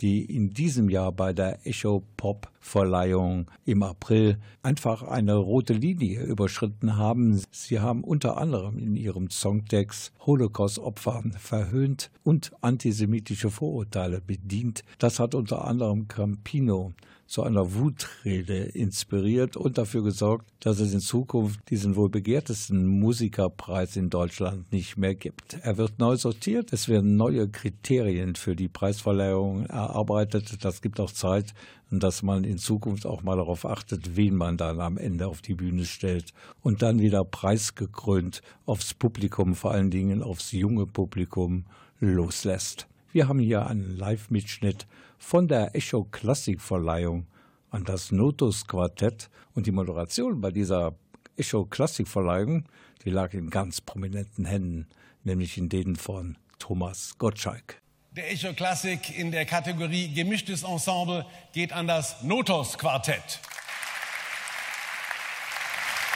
die 0.00 0.24
in 0.24 0.50
diesem 0.50 0.88
Jahr 0.88 1.10
bei 1.10 1.32
der 1.32 1.66
Echo 1.66 2.04
Pop 2.16 2.52
Verleihung 2.60 3.50
im 3.64 3.82
April 3.82 4.38
einfach 4.62 5.02
eine 5.02 5.34
rote 5.34 5.72
Linie 5.72 6.22
überschritten 6.22 6.96
haben. 6.96 7.42
Sie 7.50 7.80
haben 7.80 8.04
unter 8.04 8.38
anderem 8.38 8.78
in 8.78 8.94
ihrem 8.94 9.28
Songtext 9.28 10.12
Holocaust-Opfer 10.24 11.24
verhöhnt 11.36 12.12
und 12.22 12.52
antisemitische 12.60 13.50
Vorurteile 13.50 14.20
bedient. 14.20 14.84
Das 15.00 15.18
hat 15.18 15.34
unter 15.34 15.64
anderem 15.64 16.06
Campino 16.06 16.92
zu 17.26 17.42
einer 17.42 17.74
Wutrede 17.74 18.56
inspiriert 18.56 19.56
und 19.56 19.78
dafür 19.78 20.02
gesorgt, 20.02 20.46
dass 20.60 20.78
es 20.78 20.92
in 20.92 21.00
Zukunft 21.00 21.60
diesen 21.70 21.96
wohl 21.96 22.08
begehrtesten 22.08 22.86
Musikerpreis 22.86 23.96
in 23.96 24.10
Deutschland 24.10 24.70
nicht 24.72 24.96
mehr 24.96 25.14
gibt. 25.14 25.58
Er 25.62 25.76
wird 25.76 25.98
neu 25.98 26.16
sortiert, 26.16 26.72
es 26.72 26.88
werden 26.88 27.16
neue 27.16 27.48
Kriterien 27.48 28.36
für 28.36 28.54
die 28.54 28.68
Preisverleihung 28.68 29.66
erarbeitet. 29.66 30.64
Das 30.64 30.82
gibt 30.82 31.00
auch 31.00 31.10
Zeit, 31.10 31.52
dass 31.90 32.22
man 32.22 32.44
in 32.44 32.58
Zukunft 32.58 33.06
auch 33.06 33.22
mal 33.22 33.36
darauf 33.36 33.64
achtet, 33.64 34.16
wen 34.16 34.34
man 34.34 34.56
dann 34.56 34.80
am 34.80 34.96
Ende 34.96 35.26
auf 35.26 35.40
die 35.40 35.54
Bühne 35.54 35.84
stellt 35.84 36.32
und 36.62 36.82
dann 36.82 37.00
wieder 37.00 37.24
preisgekrönt 37.24 38.42
aufs 38.64 38.94
Publikum, 38.94 39.54
vor 39.54 39.72
allen 39.72 39.90
Dingen 39.90 40.22
aufs 40.22 40.52
junge 40.52 40.86
Publikum 40.86 41.64
loslässt. 42.00 42.86
Wir 43.16 43.28
haben 43.28 43.38
hier 43.38 43.66
einen 43.66 43.96
Live-Mitschnitt 43.96 44.86
von 45.16 45.48
der 45.48 45.74
Echo 45.74 46.04
Klassik 46.04 46.60
Verleihung 46.60 47.26
an 47.70 47.82
das 47.84 48.12
Notus 48.12 48.66
Quartett 48.66 49.30
und 49.54 49.66
die 49.66 49.72
Moderation 49.72 50.42
bei 50.42 50.50
dieser 50.50 50.94
Echo 51.34 51.64
Klassik 51.64 52.08
Verleihung, 52.08 52.68
die 53.06 53.08
lag 53.08 53.32
in 53.32 53.48
ganz 53.48 53.80
prominenten 53.80 54.44
Händen, 54.44 54.86
nämlich 55.24 55.56
in 55.56 55.70
denen 55.70 55.96
von 55.96 56.36
Thomas 56.58 57.16
Gottschalk. 57.16 57.80
Der 58.10 58.30
Echo 58.30 58.52
Klassik 58.52 59.18
in 59.18 59.30
der 59.30 59.46
Kategorie 59.46 60.12
Gemischtes 60.12 60.62
Ensemble 60.62 61.24
geht 61.54 61.72
an 61.72 61.86
das 61.86 62.22
Notos 62.22 62.76
Quartett. 62.76 63.40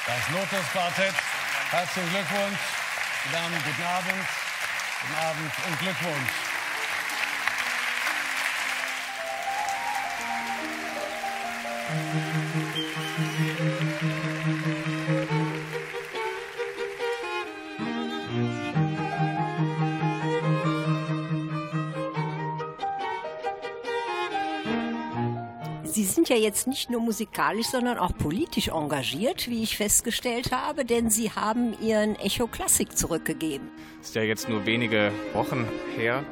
Das 0.07 0.31
Notos 0.31 0.67
Quartett, 0.71 1.15
herzlichen 1.71 2.11
Glückwunsch. 2.11 2.61
Damen, 3.33 3.57
guten 3.65 3.83
Abend. 3.85 4.27
Guten 5.01 5.15
Abend 5.15 5.53
und 5.67 5.79
Glückwunsch. 5.79 6.50
Sie 25.85 26.05
sind 26.05 26.29
ja 26.29 26.37
jetzt 26.37 26.67
nicht 26.69 26.91
nur 26.91 27.01
musikalisch, 27.01 27.67
sondern 27.67 27.99
auch 27.99 28.17
politisch 28.17 28.69
engagiert, 28.69 29.49
wie 29.49 29.63
ich 29.63 29.77
festgestellt 29.77 30.53
habe, 30.53 30.85
denn 30.85 31.11
Sie 31.11 31.33
haben 31.33 31.75
Ihren 31.81 32.15
Echo 32.17 32.47
Klassik 32.47 32.97
zurückgegeben. 32.97 33.69
Ist 34.01 34.15
ja 34.15 34.23
jetzt 34.23 34.49
nur 34.49 34.65
wenige 34.65 35.11
Wochen 35.33 35.67
her 35.97 36.25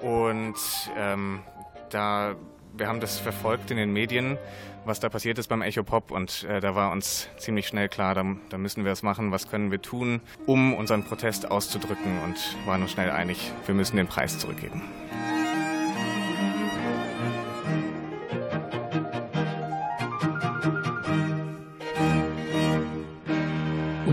und 0.00 0.56
ähm, 0.96 1.42
da 1.90 2.36
wir 2.78 2.88
haben 2.88 3.00
das 3.00 3.18
verfolgt 3.18 3.70
in 3.70 3.76
den 3.76 3.92
Medien, 3.92 4.38
was 4.86 5.00
da 5.00 5.08
passiert 5.08 5.38
ist 5.38 5.48
beim 5.48 5.62
Echo 5.62 5.82
Pop 5.82 6.10
und 6.10 6.44
äh, 6.44 6.60
da 6.60 6.74
war 6.74 6.92
uns 6.92 7.28
ziemlich 7.38 7.66
schnell 7.66 7.88
klar, 7.88 8.14
da, 8.14 8.24
da, 8.48 8.58
müssen 8.58 8.84
wir 8.84 8.92
es 8.92 9.02
machen, 9.02 9.32
was 9.32 9.48
können 9.48 9.70
wir 9.70 9.82
tun, 9.82 10.20
um 10.46 10.74
unseren 10.74 11.02
Protest 11.02 11.50
auszudrücken 11.50 12.20
und 12.24 12.56
waren 12.66 12.82
uns 12.82 12.92
schnell 12.92 13.10
einig, 13.10 13.52
wir 13.66 13.74
müssen 13.74 13.96
den 13.96 14.06
Preis 14.06 14.38
zurückgeben. 14.38 14.82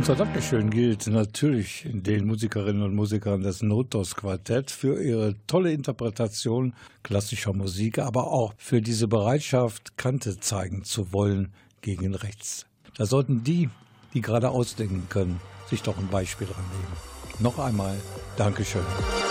Unser 0.03 0.15
Dankeschön 0.15 0.69
gilt 0.69 1.07
natürlich 1.07 1.87
den 1.89 2.27
Musikerinnen 2.27 2.81
und 2.81 2.93
Musikern 2.93 3.41
des 3.41 3.61
Notos 3.61 4.15
Quartett 4.15 4.69
für 4.69 5.01
ihre 5.01 5.37
tolle 5.47 5.71
Interpretation 5.71 6.73
klassischer 7.03 7.53
Musik, 7.53 7.99
aber 7.99 8.27
auch 8.27 8.53
für 8.57 8.81
diese 8.81 9.07
Bereitschaft, 9.07 9.97
Kante 9.97 10.41
zeigen 10.41 10.83
zu 10.83 11.13
wollen 11.13 11.53
gegen 11.79 12.15
rechts. 12.15 12.65
Da 12.97 13.05
sollten 13.05 13.45
die, 13.45 13.69
die 14.13 14.19
gerade 14.19 14.49
ausdenken 14.49 15.07
können, 15.07 15.39
sich 15.69 15.83
doch 15.83 15.97
ein 15.97 16.09
Beispiel 16.09 16.47
dran 16.47 16.65
nehmen. 16.73 16.97
Noch 17.39 17.57
einmal 17.57 17.95
Dankeschön. 18.35 18.83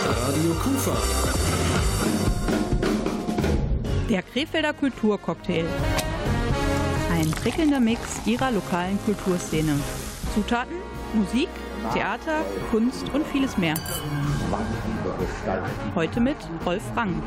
Radio 0.07 0.53
Kufa. 0.55 0.97
Der 4.09 4.23
Krefelder 4.23 4.73
Kulturcocktail. 4.73 5.65
Ein 7.11 7.29
prickelnder 7.29 7.79
Mix 7.79 8.25
ihrer 8.25 8.49
lokalen 8.49 8.97
Kulturszene. 9.05 9.75
Zutaten, 10.33 10.77
Musik, 11.13 11.49
Theater, 11.93 12.43
Kunst 12.71 13.05
und 13.13 13.27
vieles 13.27 13.55
mehr. 13.57 13.75
Heute 15.93 16.19
mit 16.19 16.37
Rolf 16.65 16.81
Rang. 16.95 17.21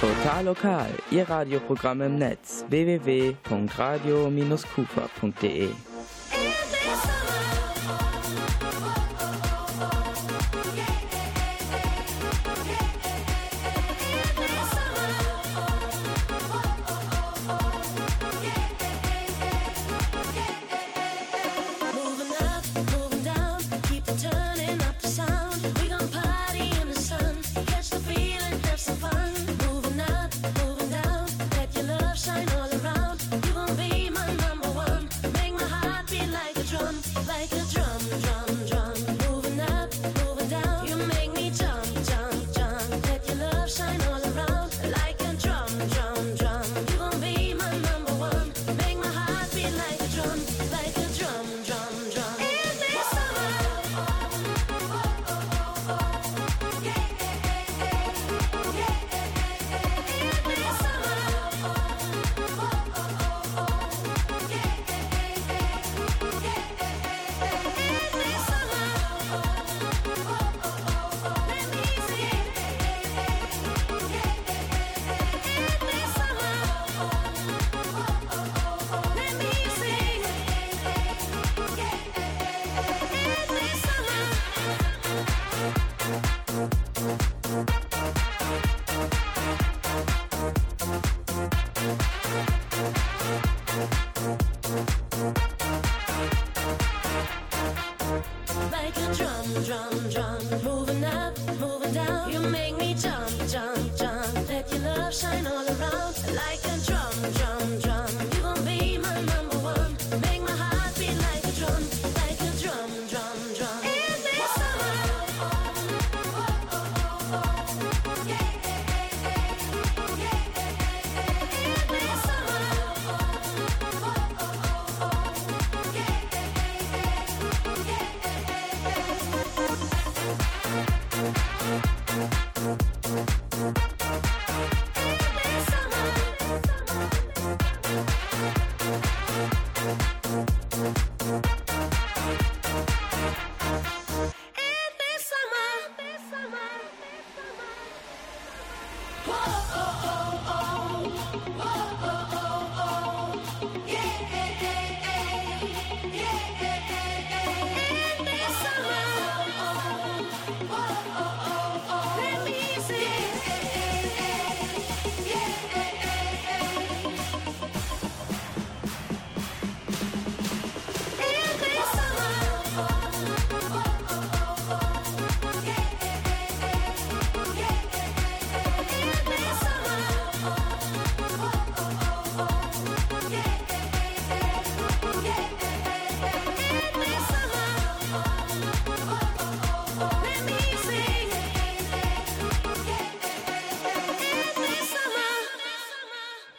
Total 0.00 0.44
lokal, 0.44 0.90
Ihr 1.12 1.28
Radioprogramm 1.28 2.02
im 2.02 2.16
Netz 2.16 2.64
www.radio-kufa.de 2.68 5.68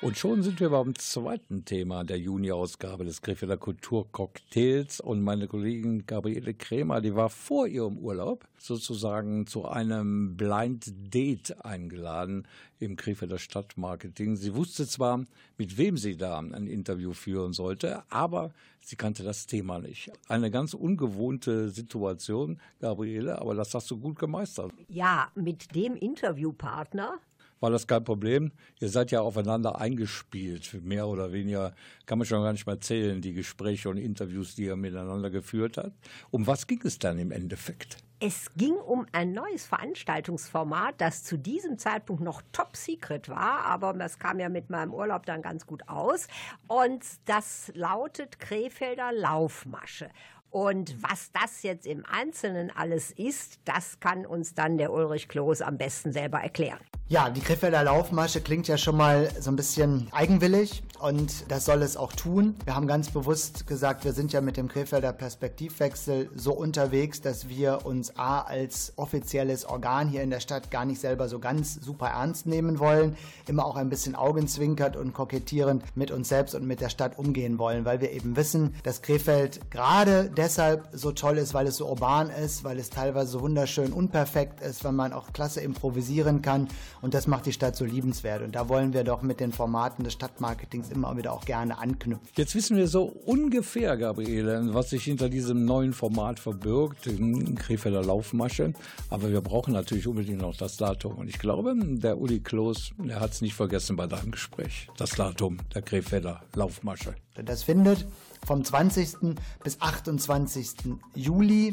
Und 0.04 0.18
schon 0.18 0.44
sind 0.44 0.60
wir 0.60 0.70
beim 0.70 0.96
zweiten 0.96 1.64
Thema 1.64 2.04
der 2.04 2.20
Juni-Ausgabe 2.20 3.06
des 3.06 3.22
Krefelder 3.22 3.56
Kulturcocktails. 3.56 5.00
Und 5.00 5.22
meine 5.22 5.48
Kollegin 5.48 6.06
Gabriele 6.06 6.54
Krämer, 6.54 7.00
die 7.00 7.16
war 7.16 7.30
vor 7.30 7.68
ihrem 7.68 7.98
Urlaub 7.98 8.46
sozusagen 8.58 9.48
zu 9.48 9.66
einem 9.66 10.36
Blind 10.36 10.92
Date 11.14 11.56
eingeladen 11.64 12.46
im 12.80 12.98
Krefelder 12.98 13.38
Stadtmarketing. 13.40 14.36
Sie 14.36 14.54
wusste 14.54 14.86
zwar, 14.88 15.24
mit 15.58 15.78
wem 15.78 15.96
sie 15.96 16.18
da 16.18 16.38
ein 16.38 16.68
Interview 16.68 17.14
führen 17.14 17.54
sollte, 17.54 18.04
aber 18.12 18.52
sie 18.82 18.98
kannte 18.98 19.24
das 19.24 19.48
Thema 19.48 19.80
nicht. 19.80 20.12
Eine 20.28 20.52
ganz 20.52 20.74
ungewohnte 20.74 21.70
Situation, 21.70 22.60
Gabriele, 22.82 23.40
aber 23.40 23.56
das 23.56 23.74
hast 23.74 23.90
du 23.90 23.98
gut 23.98 24.20
gemeistert. 24.20 24.74
Ja, 24.90 25.32
mit 25.34 25.74
dem 25.74 25.96
Interviewpartner, 25.96 27.20
war 27.64 27.72
das 27.72 27.88
kein 27.88 28.04
Problem. 28.04 28.52
Ihr 28.82 28.90
seid 28.90 29.12
ja 29.12 29.22
aufeinander 29.22 29.80
eingespielt, 29.80 30.84
mehr 30.84 31.08
oder 31.08 31.32
weniger, 31.32 31.74
kann 32.06 32.18
man 32.18 32.28
schon 32.28 32.44
gar 32.44 32.52
nicht 32.52 32.68
mehr 32.68 32.82
zählen, 32.82 33.22
die 33.22 33.32
Gespräche 33.32 33.90
und 33.90 33.96
Interviews, 33.96 34.56
die 34.56 34.66
ihr 34.66 34.76
miteinander 34.76 35.30
geführt 35.30 35.78
habt. 35.78 35.94
Um 36.30 36.46
was 36.46 36.68
ging 36.68 36.82
es 36.84 37.00
dann 37.00 37.18
im 37.20 37.32
Endeffekt? 37.32 38.04
Es 38.20 38.54
ging 38.56 38.74
um 38.74 39.06
ein 39.14 39.32
neues 39.32 39.66
Veranstaltungsformat, 39.66 40.96
das 40.98 41.24
zu 41.24 41.38
diesem 41.38 41.78
Zeitpunkt 41.78 42.22
noch 42.22 42.42
top 42.52 42.76
secret 42.76 43.30
war, 43.30 43.66
aber 43.66 43.94
das 43.94 44.20
kam 44.20 44.40
ja 44.40 44.50
mit 44.50 44.70
meinem 44.70 44.94
Urlaub 44.94 45.26
dann 45.26 45.42
ganz 45.42 45.66
gut 45.66 45.88
aus. 45.88 46.28
Und 46.68 47.04
das 47.26 47.72
lautet 47.76 48.40
Krefelder 48.40 49.14
Laufmasche. 49.14 50.10
Und 50.54 51.02
was 51.02 51.32
das 51.32 51.64
jetzt 51.64 51.88
im 51.88 52.06
Einzelnen 52.06 52.70
alles 52.70 53.10
ist, 53.10 53.58
das 53.66 54.00
kann 54.00 54.24
uns 54.24 54.54
dann 54.54 54.78
der 54.78 54.94
Ulrich 54.94 55.28
Kloß 55.28 55.64
am 55.64 55.80
besten 55.80 56.14
selber 56.14 56.38
erklären. 56.42 56.78
Ja, 57.08 57.32
die 57.32 57.42
Krefelder 57.42 57.84
Laufmasche 57.84 58.40
klingt 58.40 58.68
ja 58.68 58.78
schon 58.78 58.96
mal 58.96 59.32
so 59.40 59.50
ein 59.50 59.56
bisschen 59.56 60.10
eigenwillig 60.12 60.84
und 61.04 61.52
das 61.52 61.66
soll 61.66 61.82
es 61.82 61.98
auch 61.98 62.14
tun. 62.14 62.56
Wir 62.64 62.76
haben 62.76 62.88
ganz 62.88 63.10
bewusst 63.10 63.68
gesagt, 63.68 64.06
wir 64.06 64.14
sind 64.14 64.32
ja 64.32 64.40
mit 64.40 64.56
dem 64.56 64.70
Krefelder 64.70 65.12
Perspektivwechsel 65.12 66.30
so 66.34 66.54
unterwegs, 66.54 67.20
dass 67.20 67.50
wir 67.50 67.86
uns 67.86 68.18
A 68.18 68.40
als 68.40 68.94
offizielles 68.96 69.66
Organ 69.66 70.08
hier 70.08 70.24
in 70.24 70.30
der 70.30 70.40
Stadt 70.40 70.72
gar 70.72 70.86
nicht 70.86 71.02
selber 71.02 71.28
so 71.28 71.40
ganz 71.40 71.76
super 71.76 72.08
ernst 72.08 72.46
nehmen 72.46 72.80
wollen, 72.80 73.18
immer 73.48 73.66
auch 73.66 73.76
ein 73.76 73.90
bisschen 73.90 74.16
augenzwinkert 74.16 74.96
und 74.96 75.14
kokettierend 75.14 75.84
mit 75.98 76.10
uns 76.10 76.30
selbst 76.30 76.56
und 76.56 76.66
mit 76.66 76.80
der 76.80 76.88
Stadt 76.88 77.20
umgehen 77.20 77.60
wollen, 77.60 77.84
weil 77.84 78.00
wir 78.00 78.12
eben 78.12 78.38
wissen, 78.38 78.74
dass 78.84 79.02
Krefeld 79.02 79.72
gerade 79.72 80.32
deshalb 80.38 80.88
so 80.94 81.12
toll 81.12 81.38
ist, 81.38 81.54
weil 81.54 81.68
es 81.68 81.76
so 81.76 81.90
urban 81.90 82.30
ist, 82.30 82.64
weil 82.64 82.80
es 82.80 82.90
teilweise 82.90 83.34
so 83.34 83.42
wunderschön 83.42 83.92
unperfekt 83.92 84.62
ist, 84.62 84.86
weil 84.86 84.94
man 84.94 85.12
auch 85.12 85.34
klasse 85.34 85.60
improvisieren 85.60 86.42
kann 86.42 86.70
und 87.02 87.14
das 87.14 87.28
macht 87.28 87.46
die 87.46 87.52
Stadt 87.52 87.76
so 87.76 87.84
liebenswert. 87.84 88.42
Und 88.42 88.56
da 88.56 88.70
wollen 88.70 88.94
wir 88.94 89.04
doch 89.04 89.22
mit 89.22 89.42
den 89.42 89.52
Formaten 89.52 90.06
des 90.06 90.14
Stadtmarketings 90.14 90.93
immer 90.94 91.16
wieder 91.18 91.34
auch 91.34 91.46
gerne 91.46 91.78
anknüpfen. 91.78 92.28
Jetzt 92.36 92.56
wissen 92.56 92.78
wir 92.78 92.88
so 92.88 93.04
ungefähr, 93.04 93.98
Gabriele, 93.98 94.74
was 94.74 94.90
sich 94.92 95.04
hinter 95.04 95.30
diesem 95.30 95.66
neuen 95.66 95.94
Format 95.94 96.40
verbirgt, 96.40 97.10
Krefelder 97.58 98.04
Laufmasche. 98.04 98.74
Aber 99.10 99.32
wir 99.32 99.42
brauchen 99.42 99.74
natürlich 99.74 100.08
unbedingt 100.08 100.40
noch 100.40 100.56
das 100.56 100.78
Datum. 100.78 101.16
Und 101.16 101.28
ich 101.28 101.40
glaube, 101.40 101.74
der 101.78 102.18
Uli 102.18 102.40
Kloß, 102.40 102.94
der 103.00 103.20
hat 103.20 103.32
es 103.32 103.42
nicht 103.42 103.54
vergessen 103.54 103.96
bei 103.96 104.08
deinem 104.08 104.32
Gespräch. 104.32 104.88
Das 104.98 105.12
Datum 105.12 105.58
der 105.74 105.82
Krefelder 105.82 106.42
Laufmasche. 106.56 107.16
Das 107.36 107.64
findet 107.64 108.06
vom 108.46 108.64
20. 108.64 109.36
bis 109.64 109.82
28. 109.82 110.70
Juli 111.16 111.72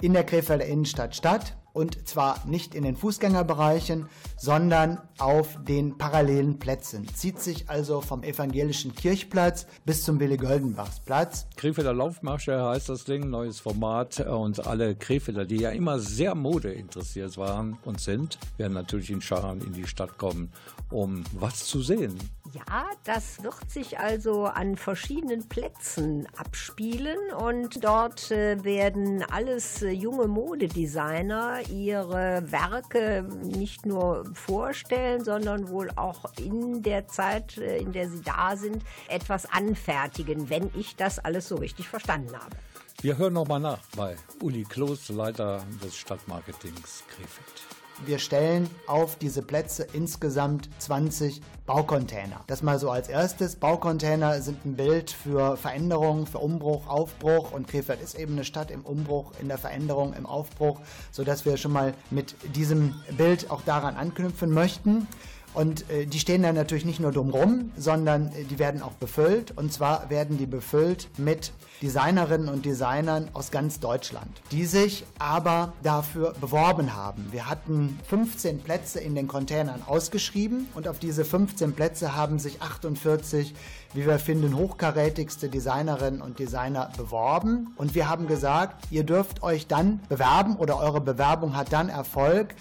in 0.00 0.12
der 0.12 0.24
Krefelder 0.24 0.66
Innenstadt 0.66 1.14
statt 1.14 1.56
und 1.72 2.08
zwar 2.08 2.46
nicht 2.46 2.74
in 2.74 2.84
den 2.84 2.96
Fußgängerbereichen, 2.96 4.06
sondern 4.36 5.00
auf 5.18 5.58
den 5.66 5.98
parallelen 5.98 6.58
Plätzen. 6.58 7.06
Zieht 7.14 7.40
sich 7.40 7.68
also 7.70 8.00
vom 8.00 8.22
evangelischen 8.22 8.94
Kirchplatz 8.94 9.66
bis 9.84 10.04
zum 10.04 10.20
Willi 10.20 10.36
Göldenbachs 10.36 11.00
Platz. 11.00 11.46
Krefelder 11.56 11.94
Laufmarsche 11.94 12.62
heißt 12.62 12.88
das 12.88 13.04
Ding, 13.04 13.30
neues 13.30 13.60
Format 13.60 14.20
und 14.20 14.66
alle 14.66 14.94
Krefelder, 14.94 15.44
die 15.44 15.56
ja 15.56 15.70
immer 15.70 15.98
sehr 15.98 16.34
Mode 16.34 16.72
interessiert 16.72 17.36
waren 17.36 17.78
und 17.84 18.00
sind, 18.00 18.38
werden 18.56 18.74
natürlich 18.74 19.10
in 19.10 19.20
Scharen 19.20 19.60
in 19.60 19.72
die 19.72 19.86
Stadt 19.86 20.18
kommen, 20.18 20.52
um 20.90 21.24
was 21.32 21.66
zu 21.66 21.82
sehen. 21.82 22.18
Ja, 22.52 22.90
das 23.04 23.42
wird 23.42 23.70
sich 23.70 23.98
also 23.98 24.44
an 24.44 24.76
verschiedenen 24.76 25.48
Plätzen 25.48 26.28
abspielen 26.36 27.18
und 27.38 27.82
dort 27.82 28.30
äh, 28.30 28.62
werden 28.62 29.22
alles 29.22 29.80
äh, 29.80 29.90
junge 29.90 30.26
Modedesigner 30.26 31.60
ihre 31.70 32.42
Werke 32.52 33.26
nicht 33.42 33.86
nur 33.86 34.26
vorstellen, 34.34 35.24
sondern 35.24 35.70
wohl 35.70 35.90
auch 35.96 36.24
in 36.38 36.82
der 36.82 37.08
Zeit, 37.08 37.56
äh, 37.56 37.78
in 37.78 37.92
der 37.92 38.10
sie 38.10 38.20
da 38.20 38.54
sind, 38.56 38.84
etwas 39.08 39.50
anfertigen, 39.50 40.50
wenn 40.50 40.70
ich 40.74 40.94
das 40.96 41.18
alles 41.18 41.48
so 41.48 41.56
richtig 41.56 41.88
verstanden 41.88 42.36
habe. 42.36 42.54
Wir 43.00 43.16
hören 43.16 43.32
nochmal 43.32 43.60
nach 43.60 43.80
bei 43.96 44.14
Uli 44.42 44.64
Kloß, 44.64 45.08
Leiter 45.08 45.64
des 45.82 45.96
Stadtmarketings 45.96 47.04
Krefeld. 47.08 47.71
Wir 48.04 48.18
stellen 48.18 48.68
auf 48.88 49.16
diese 49.16 49.42
Plätze 49.42 49.86
insgesamt 49.92 50.68
20 50.78 51.40
Baucontainer. 51.66 52.40
Das 52.48 52.62
mal 52.62 52.80
so 52.80 52.90
als 52.90 53.08
erstes. 53.08 53.54
Baucontainer 53.54 54.42
sind 54.42 54.64
ein 54.64 54.74
Bild 54.74 55.12
für 55.12 55.56
Veränderung, 55.56 56.26
für 56.26 56.38
Umbruch, 56.38 56.88
Aufbruch 56.88 57.52
und 57.52 57.68
Krefeld 57.68 58.02
ist 58.02 58.18
eben 58.18 58.32
eine 58.32 58.44
Stadt 58.44 58.72
im 58.72 58.82
Umbruch, 58.82 59.32
in 59.40 59.46
der 59.46 59.58
Veränderung, 59.58 60.14
im 60.14 60.26
Aufbruch, 60.26 60.80
sodass 61.12 61.44
wir 61.44 61.56
schon 61.56 61.72
mal 61.72 61.94
mit 62.10 62.34
diesem 62.56 62.94
Bild 63.16 63.50
auch 63.50 63.62
daran 63.62 63.96
anknüpfen 63.96 64.50
möchten. 64.50 65.06
Und 65.54 65.88
äh, 65.90 66.06
die 66.06 66.18
stehen 66.18 66.42
dann 66.42 66.54
natürlich 66.54 66.84
nicht 66.84 67.00
nur 67.00 67.12
dumm 67.12 67.30
rum, 67.30 67.72
sondern 67.76 68.28
äh, 68.28 68.44
die 68.44 68.58
werden 68.58 68.82
auch 68.82 68.92
befüllt. 68.92 69.56
Und 69.56 69.72
zwar 69.72 70.08
werden 70.10 70.38
die 70.38 70.46
befüllt 70.46 71.08
mit 71.18 71.52
Designerinnen 71.82 72.48
und 72.48 72.64
Designern 72.64 73.28
aus 73.32 73.50
ganz 73.50 73.80
Deutschland, 73.80 74.40
die 74.52 74.66
sich 74.66 75.04
aber 75.18 75.72
dafür 75.82 76.32
beworben 76.40 76.94
haben. 76.94 77.26
Wir 77.32 77.48
hatten 77.50 77.98
15 78.08 78.60
Plätze 78.60 79.00
in 79.00 79.16
den 79.16 79.26
Containern 79.26 79.82
ausgeschrieben 79.84 80.68
und 80.74 80.86
auf 80.86 81.00
diese 81.00 81.24
15 81.24 81.72
Plätze 81.72 82.14
haben 82.14 82.38
sich 82.38 82.62
48 82.62 83.52
wie 83.94 84.06
wir 84.06 84.18
finden, 84.18 84.56
hochkarätigste 84.56 85.48
Designerinnen 85.48 86.22
und 86.22 86.38
Designer 86.38 86.90
beworben. 86.96 87.74
Und 87.76 87.94
wir 87.94 88.08
haben 88.08 88.26
gesagt, 88.26 88.86
ihr 88.90 89.04
dürft 89.04 89.42
euch 89.42 89.66
dann 89.66 90.00
bewerben 90.08 90.56
oder 90.56 90.78
eure 90.78 91.00
Bewerbung 91.00 91.56
hat 91.56 91.72
dann 91.72 91.88
Erfolg, 91.88 92.54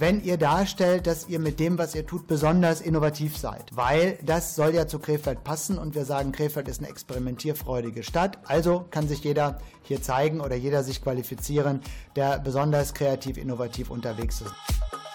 wenn 0.00 0.22
ihr 0.22 0.36
darstellt, 0.36 1.06
dass 1.06 1.28
ihr 1.28 1.38
mit 1.38 1.58
dem, 1.60 1.78
was 1.78 1.94
ihr 1.94 2.06
tut, 2.06 2.26
besonders 2.26 2.80
innovativ 2.80 3.36
seid. 3.36 3.74
Weil 3.74 4.18
das 4.22 4.54
soll 4.54 4.74
ja 4.74 4.86
zu 4.86 4.98
Krefeld 4.98 5.44
passen 5.44 5.78
und 5.78 5.94
wir 5.94 6.04
sagen, 6.04 6.32
Krefeld 6.32 6.68
ist 6.68 6.80
eine 6.80 6.88
experimentierfreudige 6.88 8.02
Stadt. 8.02 8.38
Also 8.44 8.86
kann 8.90 9.08
sich 9.08 9.24
jeder 9.24 9.58
hier 9.82 10.02
zeigen 10.02 10.40
oder 10.40 10.56
jeder 10.56 10.84
sich 10.84 11.02
qualifizieren, 11.02 11.80
der 12.16 12.38
besonders 12.38 12.94
kreativ, 12.94 13.38
innovativ 13.38 13.90
unterwegs 13.90 14.40
ist. 14.40 15.07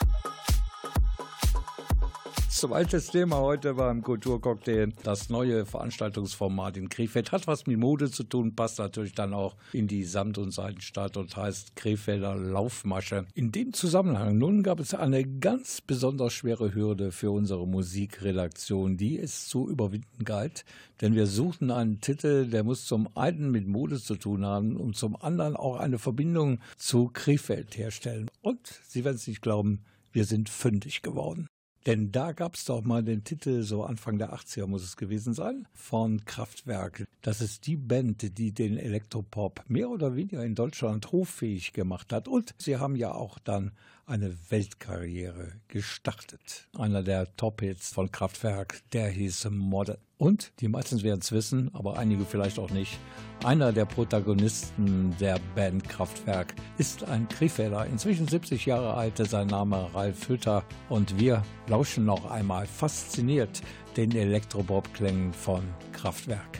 Zweites 2.63 3.07
Thema 3.07 3.39
heute 3.39 3.73
beim 3.73 4.01
Kulturcocktail. 4.01 4.93
Das 5.03 5.27
neue 5.27 5.65
Veranstaltungsformat 5.65 6.77
in 6.77 6.87
Krefeld 6.87 7.33
hat 7.33 7.45
was 7.45 7.67
mit 7.67 7.77
Mode 7.77 8.09
zu 8.09 8.23
tun, 8.23 8.55
passt 8.55 8.79
natürlich 8.79 9.11
dann 9.11 9.33
auch 9.33 9.57
in 9.73 9.89
die 9.89 10.05
Samt- 10.05 10.37
und 10.37 10.51
Seidenstadt 10.51 11.17
und 11.17 11.35
heißt 11.35 11.75
Krefelder 11.75 12.35
Laufmasche. 12.35 13.25
In 13.33 13.51
dem 13.51 13.73
Zusammenhang 13.73 14.37
nun 14.37 14.63
gab 14.63 14.79
es 14.79 14.93
eine 14.93 15.25
ganz 15.25 15.81
besonders 15.81 16.31
schwere 16.31 16.73
Hürde 16.73 17.11
für 17.11 17.31
unsere 17.31 17.67
Musikredaktion, 17.67 18.95
die 18.95 19.19
es 19.19 19.49
zu 19.49 19.69
überwinden 19.69 20.23
galt, 20.23 20.63
denn 21.01 21.15
wir 21.15 21.27
suchten 21.27 21.69
einen 21.69 21.99
Titel, 21.99 22.47
der 22.47 22.63
muss 22.63 22.85
zum 22.85 23.09
einen 23.17 23.51
mit 23.51 23.67
Mode 23.67 23.99
zu 23.99 24.15
tun 24.15 24.45
haben 24.45 24.77
und 24.77 24.95
zum 24.95 25.21
anderen 25.21 25.57
auch 25.57 25.75
eine 25.75 25.99
Verbindung 25.99 26.61
zu 26.77 27.09
Krefeld 27.11 27.77
herstellen. 27.77 28.31
Und 28.41 28.79
Sie 28.87 29.03
werden 29.03 29.17
es 29.17 29.27
nicht 29.27 29.41
glauben, 29.41 29.83
wir 30.13 30.23
sind 30.23 30.47
fündig 30.47 31.01
geworden. 31.01 31.49
Denn 31.85 32.11
da 32.11 32.31
gab 32.31 32.55
es 32.55 32.65
doch 32.65 32.83
mal 32.83 33.03
den 33.03 33.23
Titel, 33.23 33.61
so 33.61 33.83
Anfang 33.83 34.17
der 34.17 34.33
80er 34.33 34.67
muss 34.67 34.83
es 34.83 34.95
gewesen 34.95 35.33
sein, 35.33 35.67
von 35.73 36.23
Kraftwerk. 36.23 37.05
Das 37.21 37.41
ist 37.41 37.67
die 37.67 37.75
Band, 37.75 38.37
die 38.37 38.53
den 38.53 38.77
Elektropop 38.77 39.63
mehr 39.67 39.89
oder 39.89 40.15
weniger 40.15 40.45
in 40.45 40.55
Deutschland 40.55 41.11
hoffähig 41.11 41.73
gemacht 41.73 42.13
hat. 42.13 42.27
Und 42.27 42.55
sie 42.57 42.77
haben 42.77 42.95
ja 42.95 43.13
auch 43.13 43.37
dann 43.39 43.71
eine 44.05 44.35
Weltkarriere 44.49 45.53
gestartet. 45.67 46.67
Einer 46.77 47.03
der 47.03 47.35
Top-Hits 47.35 47.93
von 47.93 48.11
Kraftwerk, 48.11 48.81
der 48.91 49.09
hieß 49.09 49.49
Model. 49.51 49.97
Und, 50.17 50.53
die 50.59 50.67
meisten 50.67 51.01
werden 51.03 51.19
es 51.21 51.31
wissen, 51.31 51.69
aber 51.73 51.97
einige 51.97 52.25
vielleicht 52.25 52.59
auch 52.59 52.69
nicht, 52.69 52.97
einer 53.43 53.73
der 53.73 53.85
Protagonisten 53.85 55.15
der 55.19 55.39
Band 55.55 55.87
Kraftwerk 55.87 56.53
ist 56.77 57.03
ein 57.03 57.27
Krefelder, 57.27 57.85
inzwischen 57.87 58.27
70 58.27 58.65
Jahre 58.65 58.93
alt, 58.93 59.17
sein 59.17 59.47
Name 59.47 59.93
Ralf 59.93 60.29
Hütter. 60.29 60.63
Und 60.89 61.19
wir 61.19 61.43
lauschen 61.67 62.05
noch 62.05 62.29
einmal 62.29 62.67
fasziniert 62.67 63.61
den 63.97 64.11
Elektropop-Klängen 64.11 65.33
von 65.33 65.63
Kraftwerk. 65.91 66.59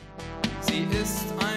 Sie 0.60 0.84
ist 1.00 1.24
ein 1.40 1.53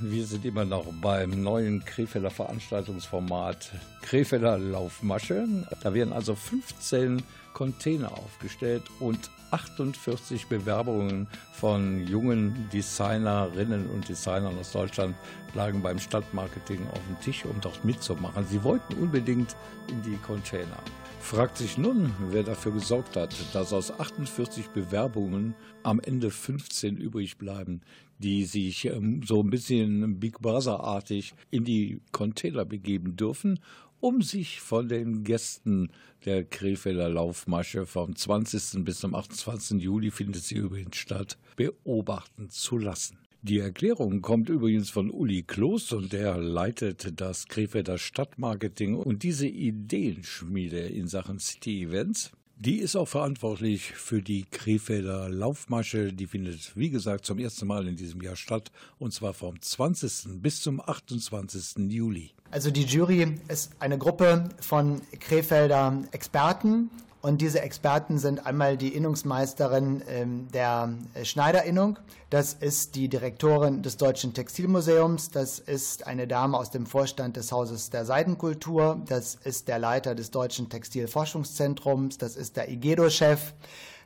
Wir, 0.00 0.26
sind 0.26 0.44
immer 0.44 0.64
noch 0.64 0.86
beim 1.00 1.42
neuen 1.42 1.84
Krefelder 1.84 2.30
Veranstaltungsformat 2.30 3.72
Krefelder 4.02 4.58
Laufmasche. 4.58 5.46
Da 5.82 5.94
werden 5.94 6.12
also 6.12 6.34
15 6.34 7.22
Container 7.52 8.12
aufgestellt 8.12 8.82
und 9.00 9.30
48 9.50 10.46
Bewerbungen 10.46 11.26
von 11.52 12.06
jungen 12.06 12.68
Designerinnen 12.72 13.88
und 13.90 14.08
Designern 14.08 14.58
aus 14.58 14.72
Deutschland 14.72 15.16
lagen 15.54 15.82
beim 15.82 15.98
Stadtmarketing 15.98 16.86
auf 16.88 17.00
dem 17.08 17.20
Tisch, 17.20 17.44
um 17.44 17.60
dort 17.60 17.84
mitzumachen. 17.84 18.46
Sie 18.46 18.62
wollten 18.62 18.94
unbedingt 18.94 19.56
in 19.88 20.02
die 20.02 20.16
Container. 20.18 20.78
Fragt 21.20 21.58
sich 21.58 21.76
nun, 21.76 22.14
wer 22.30 22.42
dafür 22.42 22.72
gesorgt 22.72 23.16
hat, 23.16 23.34
dass 23.52 23.72
aus 23.72 23.92
48 23.92 24.68
Bewerbungen 24.68 25.54
am 25.82 26.00
Ende 26.00 26.30
15 26.30 26.96
übrig 26.96 27.36
bleiben, 27.36 27.82
die 28.18 28.44
sich 28.44 28.86
ähm, 28.86 29.22
so 29.24 29.42
ein 29.42 29.50
bisschen 29.50 30.18
Big 30.18 30.40
Brother-artig 30.40 31.34
in 31.50 31.64
die 31.64 32.00
Container 32.12 32.64
begeben 32.64 33.16
dürfen, 33.16 33.60
um 34.00 34.22
sich 34.22 34.60
von 34.60 34.88
den 34.88 35.22
Gästen 35.24 35.90
der 36.24 36.44
Krefelder 36.44 37.08
Laufmasche 37.40 37.86
vom 37.86 38.14
20. 38.14 38.84
bis 38.84 39.00
zum 39.00 39.14
28. 39.14 39.80
Juli 39.80 40.10
findet 40.10 40.42
sie 40.42 40.56
übrigens 40.56 40.96
statt, 40.96 41.38
beobachten 41.56 42.50
zu 42.50 42.76
lassen. 42.76 43.16
Die 43.40 43.60
Erklärung 43.60 44.20
kommt 44.20 44.50
übrigens 44.50 44.90
von 44.90 45.10
Uli 45.10 45.42
Kloß 45.42 45.92
und 45.92 46.12
der 46.12 46.36
leitet 46.36 47.18
das 47.18 47.48
Krefelder 47.48 47.96
Stadtmarketing 47.96 48.94
und 48.94 49.22
diese 49.22 49.46
Ideenschmiede 49.46 50.80
in 50.80 51.08
Sachen 51.08 51.38
City 51.38 51.82
Events. 51.82 52.30
Die 52.56 52.76
ist 52.76 52.94
auch 52.94 53.08
verantwortlich 53.08 53.92
für 53.92 54.20
die 54.20 54.44
Krefelder 54.44 55.30
Laufmasche. 55.30 56.12
Die 56.12 56.26
findet, 56.26 56.76
wie 56.76 56.90
gesagt, 56.90 57.24
zum 57.24 57.38
ersten 57.38 57.66
Mal 57.66 57.88
in 57.88 57.96
diesem 57.96 58.20
Jahr 58.20 58.36
statt 58.36 58.70
und 58.98 59.14
zwar 59.14 59.32
vom 59.32 59.62
20. 59.62 60.42
bis 60.42 60.60
zum 60.60 60.78
28. 60.78 61.90
Juli. 61.90 62.32
Also 62.50 62.70
die 62.70 62.84
Jury 62.84 63.36
ist 63.48 63.72
eine 63.78 63.96
Gruppe 63.96 64.50
von 64.60 65.00
Krefelder 65.20 66.02
Experten, 66.10 66.90
und 67.22 67.40
diese 67.40 67.60
Experten 67.60 68.18
sind 68.18 68.46
einmal 68.46 68.76
die 68.76 68.94
Innungsmeisterin 68.94 70.02
ähm, 70.08 70.48
der 70.52 70.94
Schneiderinnung, 71.22 71.98
das 72.30 72.54
ist 72.54 72.94
die 72.94 73.08
Direktorin 73.08 73.82
des 73.82 73.96
Deutschen 73.96 74.34
Textilmuseums, 74.34 75.30
das 75.30 75.58
ist 75.58 76.06
eine 76.06 76.26
Dame 76.26 76.56
aus 76.56 76.70
dem 76.70 76.86
Vorstand 76.86 77.36
des 77.36 77.52
Hauses 77.52 77.90
der 77.90 78.04
Seidenkultur, 78.04 79.00
das 79.06 79.34
ist 79.34 79.68
der 79.68 79.78
Leiter 79.78 80.14
des 80.14 80.30
Deutschen 80.30 80.68
Textilforschungszentrums, 80.68 82.18
das 82.18 82.36
ist 82.36 82.56
der 82.56 82.70
IGEDO-Chef, 82.70 83.52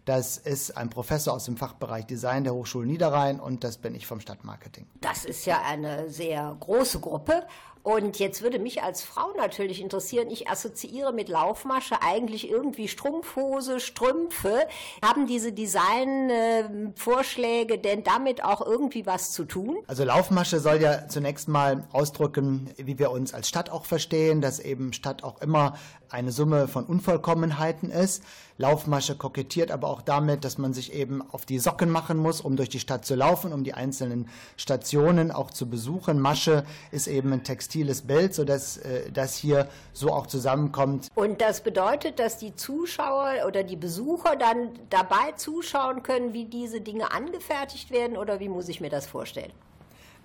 das 0.04 0.36
ist 0.36 0.76
ein 0.76 0.90
Professor 0.90 1.32
aus 1.32 1.46
dem 1.46 1.56
Fachbereich 1.56 2.04
Design 2.04 2.44
der 2.44 2.54
Hochschule 2.54 2.86
Niederrhein. 2.86 3.40
Und 3.40 3.64
das 3.64 3.78
bin 3.78 3.94
ich 3.94 4.06
vom 4.06 4.20
Stadtmarketing. 4.20 4.86
Das 5.00 5.24
ist 5.24 5.46
ja 5.46 5.62
eine 5.62 6.10
sehr 6.10 6.54
große 6.60 7.00
Gruppe 7.00 7.46
und 7.84 8.18
jetzt 8.18 8.40
würde 8.40 8.58
mich 8.58 8.82
als 8.82 9.02
Frau 9.02 9.34
natürlich 9.36 9.82
interessieren, 9.82 10.30
ich 10.30 10.48
assoziiere 10.48 11.12
mit 11.12 11.28
Laufmasche 11.28 12.00
eigentlich 12.00 12.48
irgendwie 12.48 12.88
Strumpfhose, 12.88 13.78
Strümpfe. 13.78 14.66
Haben 15.04 15.26
diese 15.26 15.52
Designvorschläge 15.52 17.78
denn 17.78 18.02
damit 18.02 18.42
auch 18.42 18.66
irgendwie 18.66 19.04
was 19.04 19.32
zu 19.32 19.44
tun? 19.44 19.80
Also 19.86 20.02
Laufmasche 20.02 20.60
soll 20.60 20.80
ja 20.80 21.08
zunächst 21.08 21.46
mal 21.46 21.86
ausdrücken, 21.92 22.70
wie 22.78 22.98
wir 22.98 23.10
uns 23.10 23.34
als 23.34 23.50
Stadt 23.50 23.68
auch 23.68 23.84
verstehen, 23.84 24.40
dass 24.40 24.60
eben 24.60 24.94
Stadt 24.94 25.22
auch 25.22 25.42
immer 25.42 25.74
eine 26.14 26.32
Summe 26.32 26.68
von 26.68 26.84
Unvollkommenheiten 26.84 27.90
ist. 27.90 28.22
Laufmasche 28.56 29.16
kokettiert 29.16 29.72
aber 29.72 29.88
auch 29.88 30.00
damit, 30.00 30.44
dass 30.44 30.58
man 30.58 30.72
sich 30.72 30.92
eben 30.94 31.22
auf 31.32 31.44
die 31.44 31.58
Socken 31.58 31.90
machen 31.90 32.16
muss, 32.16 32.40
um 32.40 32.54
durch 32.56 32.68
die 32.68 32.78
Stadt 32.78 33.04
zu 33.04 33.16
laufen, 33.16 33.52
um 33.52 33.64
die 33.64 33.74
einzelnen 33.74 34.28
Stationen 34.56 35.32
auch 35.32 35.50
zu 35.50 35.68
besuchen. 35.68 36.20
Masche 36.20 36.64
ist 36.92 37.08
eben 37.08 37.32
ein 37.32 37.42
textiles 37.42 38.02
Bild, 38.02 38.32
sodass 38.32 38.76
äh, 38.76 39.10
das 39.10 39.34
hier 39.34 39.68
so 39.92 40.12
auch 40.12 40.28
zusammenkommt. 40.28 41.08
Und 41.16 41.40
das 41.40 41.62
bedeutet, 41.62 42.20
dass 42.20 42.38
die 42.38 42.54
Zuschauer 42.54 43.46
oder 43.48 43.64
die 43.64 43.76
Besucher 43.76 44.36
dann 44.36 44.70
dabei 44.90 45.32
zuschauen 45.36 46.04
können, 46.04 46.32
wie 46.32 46.44
diese 46.44 46.80
Dinge 46.80 47.12
angefertigt 47.12 47.90
werden 47.90 48.16
oder 48.16 48.38
wie 48.38 48.48
muss 48.48 48.68
ich 48.68 48.80
mir 48.80 48.90
das 48.90 49.06
vorstellen? 49.06 49.52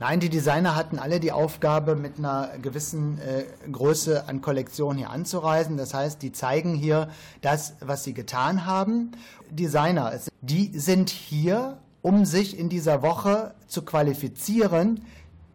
Nein, 0.01 0.21
die 0.21 0.29
Designer 0.29 0.77
hatten 0.77 0.97
alle 0.97 1.19
die 1.19 1.33
Aufgabe, 1.33 1.97
mit 1.97 2.19
einer 2.19 2.51
gewissen 2.61 3.19
äh, 3.19 3.43
Größe 3.69 4.29
an 4.29 4.39
Kollektion 4.39 4.95
hier 4.95 5.09
anzureisen. 5.09 5.75
Das 5.75 5.93
heißt, 5.93 6.21
die 6.21 6.31
zeigen 6.31 6.73
hier 6.73 7.09
das, 7.41 7.73
was 7.81 8.05
sie 8.05 8.13
getan 8.13 8.65
haben. 8.65 9.11
Designer, 9.49 10.13
die 10.39 10.71
sind 10.79 11.09
hier, 11.09 11.79
um 12.01 12.23
sich 12.23 12.57
in 12.57 12.69
dieser 12.69 13.01
Woche 13.01 13.53
zu 13.67 13.81
qualifizieren, 13.81 15.05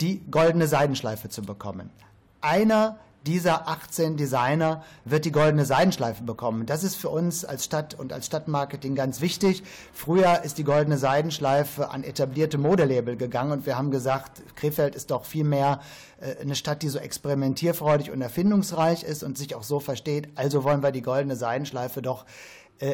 die 0.02 0.20
goldene 0.30 0.66
Seidenschleife 0.66 1.30
zu 1.30 1.40
bekommen. 1.40 1.88
Einer 2.42 2.98
dieser 3.26 3.68
18 3.68 4.16
Designer 4.16 4.84
wird 5.04 5.24
die 5.24 5.32
goldene 5.32 5.64
Seidenschleife 5.64 6.22
bekommen. 6.24 6.66
Das 6.66 6.84
ist 6.84 6.96
für 6.96 7.08
uns 7.08 7.44
als 7.44 7.64
Stadt 7.64 7.94
und 7.94 8.12
als 8.12 8.26
Stadtmarketing 8.26 8.94
ganz 8.94 9.20
wichtig. 9.20 9.62
Früher 9.92 10.42
ist 10.42 10.58
die 10.58 10.64
goldene 10.64 10.98
Seidenschleife 10.98 11.90
an 11.90 12.04
etablierte 12.04 12.58
Modelabel 12.58 13.16
gegangen 13.16 13.52
und 13.52 13.66
wir 13.66 13.78
haben 13.78 13.90
gesagt, 13.90 14.42
Krefeld 14.56 14.94
ist 14.94 15.10
doch 15.10 15.24
viel 15.24 15.44
mehr 15.44 15.80
äh, 16.20 16.40
eine 16.40 16.54
Stadt, 16.54 16.82
die 16.82 16.88
so 16.88 16.98
experimentierfreudig 16.98 18.10
und 18.10 18.20
erfindungsreich 18.20 19.02
ist 19.02 19.22
und 19.22 19.38
sich 19.38 19.54
auch 19.54 19.62
so 19.62 19.80
versteht. 19.80 20.28
Also 20.34 20.64
wollen 20.64 20.82
wir 20.82 20.92
die 20.92 21.02
goldene 21.02 21.36
Seidenschleife 21.36 22.02
doch 22.02 22.26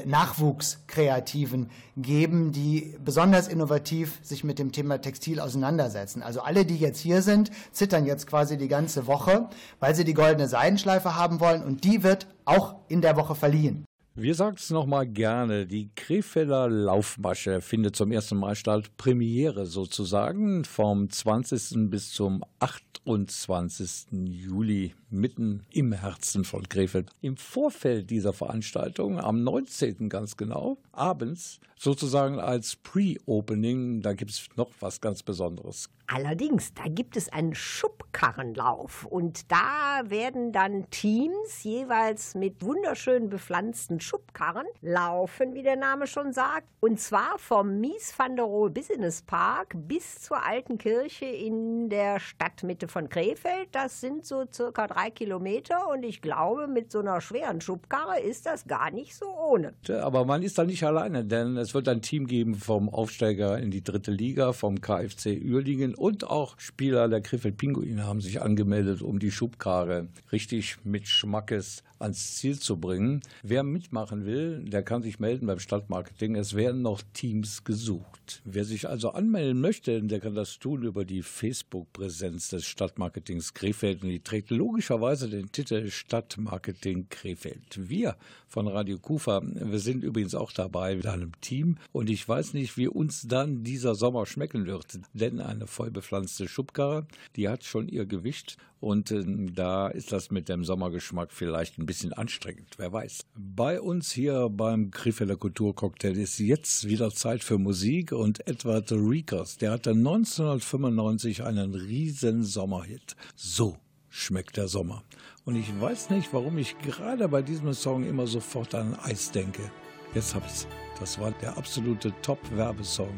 Nachwuchskreativen 0.05 1.71
geben, 1.97 2.53
die 2.53 2.95
besonders 3.05 3.49
innovativ 3.49 4.19
sich 4.23 4.45
mit 4.45 4.59
dem 4.59 4.73
Thema 4.73 5.01
Textil 5.01 5.41
auseinandersetzen. 5.41 6.23
Also 6.23 6.41
alle, 6.41 6.65
die 6.65 6.77
jetzt 6.77 7.01
hier 7.01 7.23
sind, 7.23 7.51
zittern 7.73 8.07
jetzt 8.07 8.27
quasi 8.27 8.57
die 8.57 8.69
ganze 8.69 9.07
Woche, 9.07 9.49
weil 9.81 9.95
sie 9.95 10.05
die 10.05 10.15
goldene 10.15 10.49
Seidenschleife 10.49 11.17
haben 11.17 11.41
wollen 11.41 11.63
und 11.63 11.85
die 11.85 12.03
wird 12.03 12.27
auch 12.45 12.77
in 12.89 13.01
der 13.01 13.17
Woche 13.17 13.35
verliehen. 13.35 13.85
Wir 14.23 14.35
sagen 14.35 14.57
es 14.59 14.69
nochmal 14.69 15.07
gerne, 15.07 15.67
die 15.67 15.89
Krefelder 15.97 16.69
Laufmasche 16.69 17.63
findet 17.63 17.97
zum 17.97 18.13
ersten 18.13 18.37
Mal 18.37 18.55
statt, 18.55 18.95
Premiere 18.99 19.65
sozusagen, 19.65 20.67
vom 20.67 21.09
20. 21.09 21.89
bis 21.89 22.13
zum 22.13 22.45
28. 22.59 24.09
Juli, 24.27 24.95
mitten 25.09 25.63
im 25.73 25.93
Herzen 25.93 26.45
von 26.45 26.69
Krefeld. 26.69 27.09
Im 27.23 27.39
Vorfeld 27.39 28.11
dieser 28.11 28.35
Veranstaltung, 28.35 29.19
am 29.19 29.43
19. 29.43 30.11
ganz 30.11 30.37
genau, 30.37 30.77
abends, 30.93 31.59
sozusagen 31.79 32.39
als 32.39 32.77
Pre-Opening, 32.77 34.03
da 34.03 34.13
gibt 34.13 34.33
es 34.33 34.49
noch 34.55 34.69
was 34.81 35.01
ganz 35.01 35.23
Besonderes. 35.23 35.89
Allerdings, 36.13 36.75
da 36.75 36.89
gibt 36.89 37.17
es 37.17 37.33
einen 37.33 37.55
Schubkarrenlauf 37.55 39.07
und 39.07 39.49
da 39.53 40.03
werden 40.11 40.51
dann 40.51 40.91
Teams 40.91 41.63
jeweils 41.63 42.35
mit 42.35 42.65
wunderschön 42.65 43.31
bepflanzten 43.31 44.01
Schubkarren 44.01 44.67
laufen, 44.83 45.55
wie 45.55 45.63
der 45.63 45.77
Name 45.77 46.09
schon 46.09 46.33
sagt. 46.33 46.67
Und 46.81 46.99
zwar 46.99 47.39
vom 47.39 47.79
Mies 47.79 48.13
van 48.19 48.35
der 48.35 48.45
Rohe 48.45 48.71
Business 48.71 49.23
Park 49.23 49.77
bis 49.77 50.21
zur 50.23 50.45
alten 50.45 50.79
Kirche 50.79 51.27
in 51.27 51.89
der 51.91 52.19
Stadtmitte 52.19 52.89
von 52.89 53.09
Krefeld. 53.09 53.69
Das 53.71 54.01
sind 54.01 54.27
so 54.27 54.43
circa 54.53 54.89
drei 54.89 55.11
Kilometer 55.11 55.89
und 55.91 56.03
ich 56.03 56.23
glaube, 56.23 56.67
mit 56.67 56.91
so 56.91 56.99
einer 56.99 57.21
schweren 57.21 57.61
Schubkarre 57.61 58.19
ist 58.19 58.47
das 58.47 58.67
gar 58.67 58.91
nicht 58.91 59.15
so 59.15 59.27
ohne. 59.27 59.75
Aber 60.03 60.25
man 60.25 60.43
ist 60.43 60.59
da 60.59 60.65
nicht 60.65 60.83
alleine, 60.83 61.25
denn 61.25 61.57
es 61.57 61.73
wird 61.73 61.87
ein 61.87 62.03
Team 62.03 62.27
geben 62.27 62.57
vom 62.57 62.89
Aufsteiger 62.89 63.61
in 63.61 63.71
die 63.71 63.85
dritte 63.85 64.11
Liga, 64.11 64.53
vom 64.53 64.81
KfC 64.81 65.41
Uerdingen 65.41 65.95
und 66.01 66.25
auch 66.25 66.59
Spieler 66.59 67.09
der 67.09 67.21
Krefeld 67.21 67.59
Pinguine 67.59 68.07
haben 68.07 68.23
sich 68.23 68.41
angemeldet, 68.41 69.03
um 69.03 69.19
die 69.19 69.31
Schubkarre 69.31 70.09
richtig 70.33 70.79
mit 70.83 71.07
Schmackes 71.07 71.83
ans 71.99 72.37
Ziel 72.37 72.59
zu 72.59 72.79
bringen. 72.79 73.21
Wer 73.43 73.63
mitmachen 73.63 74.25
will, 74.25 74.65
der 74.65 74.83
kann 74.83 75.03
sich 75.03 75.21
melden 75.21 75.47
beim 75.47 75.59
Stadtmarketing. 75.59 76.37
Es 76.37 76.57
werden 76.57 76.81
noch 76.81 77.03
Teams 77.13 77.65
gesucht. 77.65 78.41
Wer 78.45 78.65
sich 78.65 78.89
also 78.89 79.11
anmelden 79.11 79.61
möchte, 79.61 80.03
der 80.03 80.21
kann 80.21 80.35
das 80.35 80.59
tun 80.59 80.83
über 80.83 81.05
die 81.05 81.23
Facebook-Präsenz 81.23 82.49
des 82.49 82.65
Stadtmarketings 82.65 83.53
Krefeld 83.53 84.03
und 84.03 84.09
die 84.09 84.21
trägt 84.21 84.51
logischerweise 84.51 85.29
den 85.29 85.53
Titel 85.53 85.91
Stadtmarketing 85.91 87.09
Krefeld. 87.11 87.91
Wir 87.91 88.17
von 88.49 88.67
Radio 88.67 88.99
Kufa, 88.99 89.43
wir 89.45 89.79
sind 89.79 90.03
übrigens 90.03 90.35
auch 90.35 90.53
dabei 90.53 90.97
mit 90.97 91.07
einem 91.07 91.39
Team 91.41 91.77
und 91.93 92.11
ich 92.11 92.27
weiß 92.27 92.55
nicht, 92.55 92.77
wie 92.77 92.89
uns 92.89 93.29
dann 93.29 93.63
dieser 93.63 93.95
Sommer 93.95 94.27
schmecken 94.27 94.67
wird, 94.67 94.99
denn 95.13 95.41
eine 95.41 95.67
voll 95.67 95.90
bepflanzte 95.91 96.49
Schubkarre, 96.49 97.07
die 97.37 97.49
hat 97.49 97.65
schon 97.65 97.89
ihr 97.89 98.07
Gewicht 98.07 98.57
und 98.81 99.11
äh, 99.11 99.25
da 99.55 99.89
ist 99.89 100.13
das 100.13 100.31
mit 100.31 100.49
dem 100.49 100.65
Sommergeschmack 100.65 101.33
vielleicht 101.33 101.79
ein 101.79 101.87
bisschen 101.87 102.13
anstrengend, 102.13 102.75
wer 102.79 102.93
weiß. 102.93 103.27
Bei 103.37 103.81
uns 103.81 104.11
hier 104.11 104.49
beim 104.51 104.91
Krefelder 104.91 105.37
Kulturcocktail 105.37 106.17
ist 106.17 106.39
jetzt 106.39 106.89
wieder 106.89 107.11
Zeit 107.11 107.45
für 107.45 107.59
Musik 107.59 108.13
und 108.13 108.47
Edward 108.47 108.91
Riekers, 108.93 109.59
der 109.59 109.73
hatte 109.73 109.91
1995 109.91 111.45
einen 111.45 111.75
riesen 111.75 112.43
Sommerhit. 112.43 113.17
So 113.37 113.77
schmeckt 114.09 114.57
der 114.57 114.69
Sommer. 114.69 115.05
Und 115.45 115.57
ich 115.57 115.69
weiß 115.81 116.11
nicht, 116.11 116.33
warum 116.33 116.59
ich 116.59 116.79
gerade 116.79 117.29
bei 117.29 117.43
diesem 117.43 117.73
Song 117.73 118.05
immer 118.05 118.27
sofort 118.27 118.75
an 118.75 118.95
Eis 118.95 119.31
denke. 119.31 119.71
Jetzt 120.15 120.35
hab 120.35 120.45
ich's. 120.47 120.67
Das 120.99 121.19
war 121.19 121.31
der 121.41 121.57
absolute 121.57 122.13
Top-Werbesong 122.21 123.17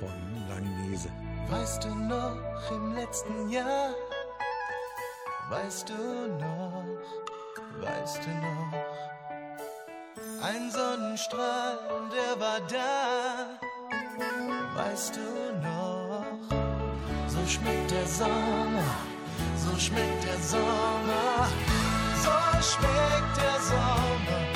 von 0.00 0.08
Langnese. 0.48 1.10
Weißt 1.50 1.84
du 1.84 1.94
noch 1.94 2.70
im 2.70 2.94
letzten 2.94 3.50
Jahr? 3.50 3.90
Weißt 5.50 5.90
du 5.90 5.94
noch? 6.38 6.84
Weißt 7.80 8.20
du 8.24 8.30
noch? 8.30 8.72
Ein 10.42 10.70
Sonnenstrahl, 10.70 11.78
der 12.16 12.40
war 12.40 12.60
da. 12.60 13.58
Weißt 14.74 15.16
du 15.16 15.26
noch? 15.62 16.24
So 17.28 17.46
schmeckt 17.46 17.90
der 17.90 18.06
Sommer, 18.06 18.90
so 19.56 19.78
schmeckt 19.78 20.24
der 20.24 20.38
Sommer, 20.38 21.48
so 22.24 22.32
schmeckt 22.70 23.36
der 23.36 23.60
Sommer, 23.70 24.49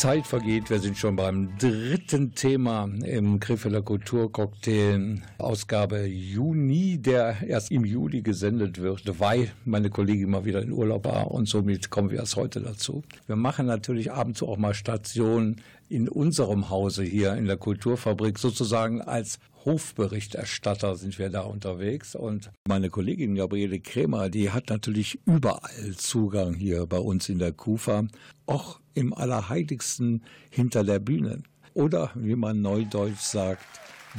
Zeit 0.00 0.26
vergeht, 0.26 0.70
wir 0.70 0.78
sind 0.78 0.96
schon 0.96 1.14
beim 1.14 1.58
dritten 1.58 2.34
Thema 2.34 2.88
im 3.04 3.38
Krefelder 3.38 3.82
Kulturcocktail, 3.82 5.20
Ausgabe 5.36 6.06
Juni, 6.06 6.96
der 6.96 7.36
erst 7.46 7.70
im 7.70 7.84
Juli 7.84 8.22
gesendet 8.22 8.80
wird, 8.80 9.20
weil 9.20 9.52
meine 9.66 9.90
Kollegin 9.90 10.30
mal 10.30 10.46
wieder 10.46 10.62
in 10.62 10.72
Urlaub 10.72 11.04
war 11.04 11.30
und 11.30 11.50
somit 11.50 11.90
kommen 11.90 12.10
wir 12.10 12.20
erst 12.20 12.36
heute 12.36 12.62
dazu. 12.62 13.02
Wir 13.26 13.36
machen 13.36 13.66
natürlich 13.66 14.10
ab 14.10 14.28
und 14.28 14.38
zu 14.38 14.48
auch 14.48 14.56
mal 14.56 14.72
Stationen 14.72 15.60
in 15.90 16.08
unserem 16.08 16.70
Hause 16.70 17.02
hier 17.02 17.34
in 17.34 17.44
der 17.44 17.58
Kulturfabrik, 17.58 18.38
sozusagen 18.38 19.02
als 19.02 19.38
Hofberichterstatter 19.64 20.96
sind 20.96 21.18
wir 21.18 21.28
da 21.28 21.42
unterwegs 21.42 22.14
und 22.14 22.50
meine 22.66 22.88
Kollegin 22.88 23.34
Gabriele 23.34 23.80
Krämer, 23.80 24.30
die 24.30 24.50
hat 24.50 24.70
natürlich 24.70 25.20
überall 25.26 25.94
Zugang 25.96 26.54
hier 26.54 26.86
bei 26.86 26.98
uns 26.98 27.28
in 27.28 27.38
der 27.38 27.52
Kufa, 27.52 28.04
auch 28.46 28.80
im 28.94 29.12
Allerheiligsten 29.12 30.24
hinter 30.50 30.82
der 30.84 30.98
Bühne 30.98 31.42
oder 31.74 32.10
wie 32.14 32.36
man 32.36 32.62
neudeutsch 32.62 33.20
sagt, 33.20 33.64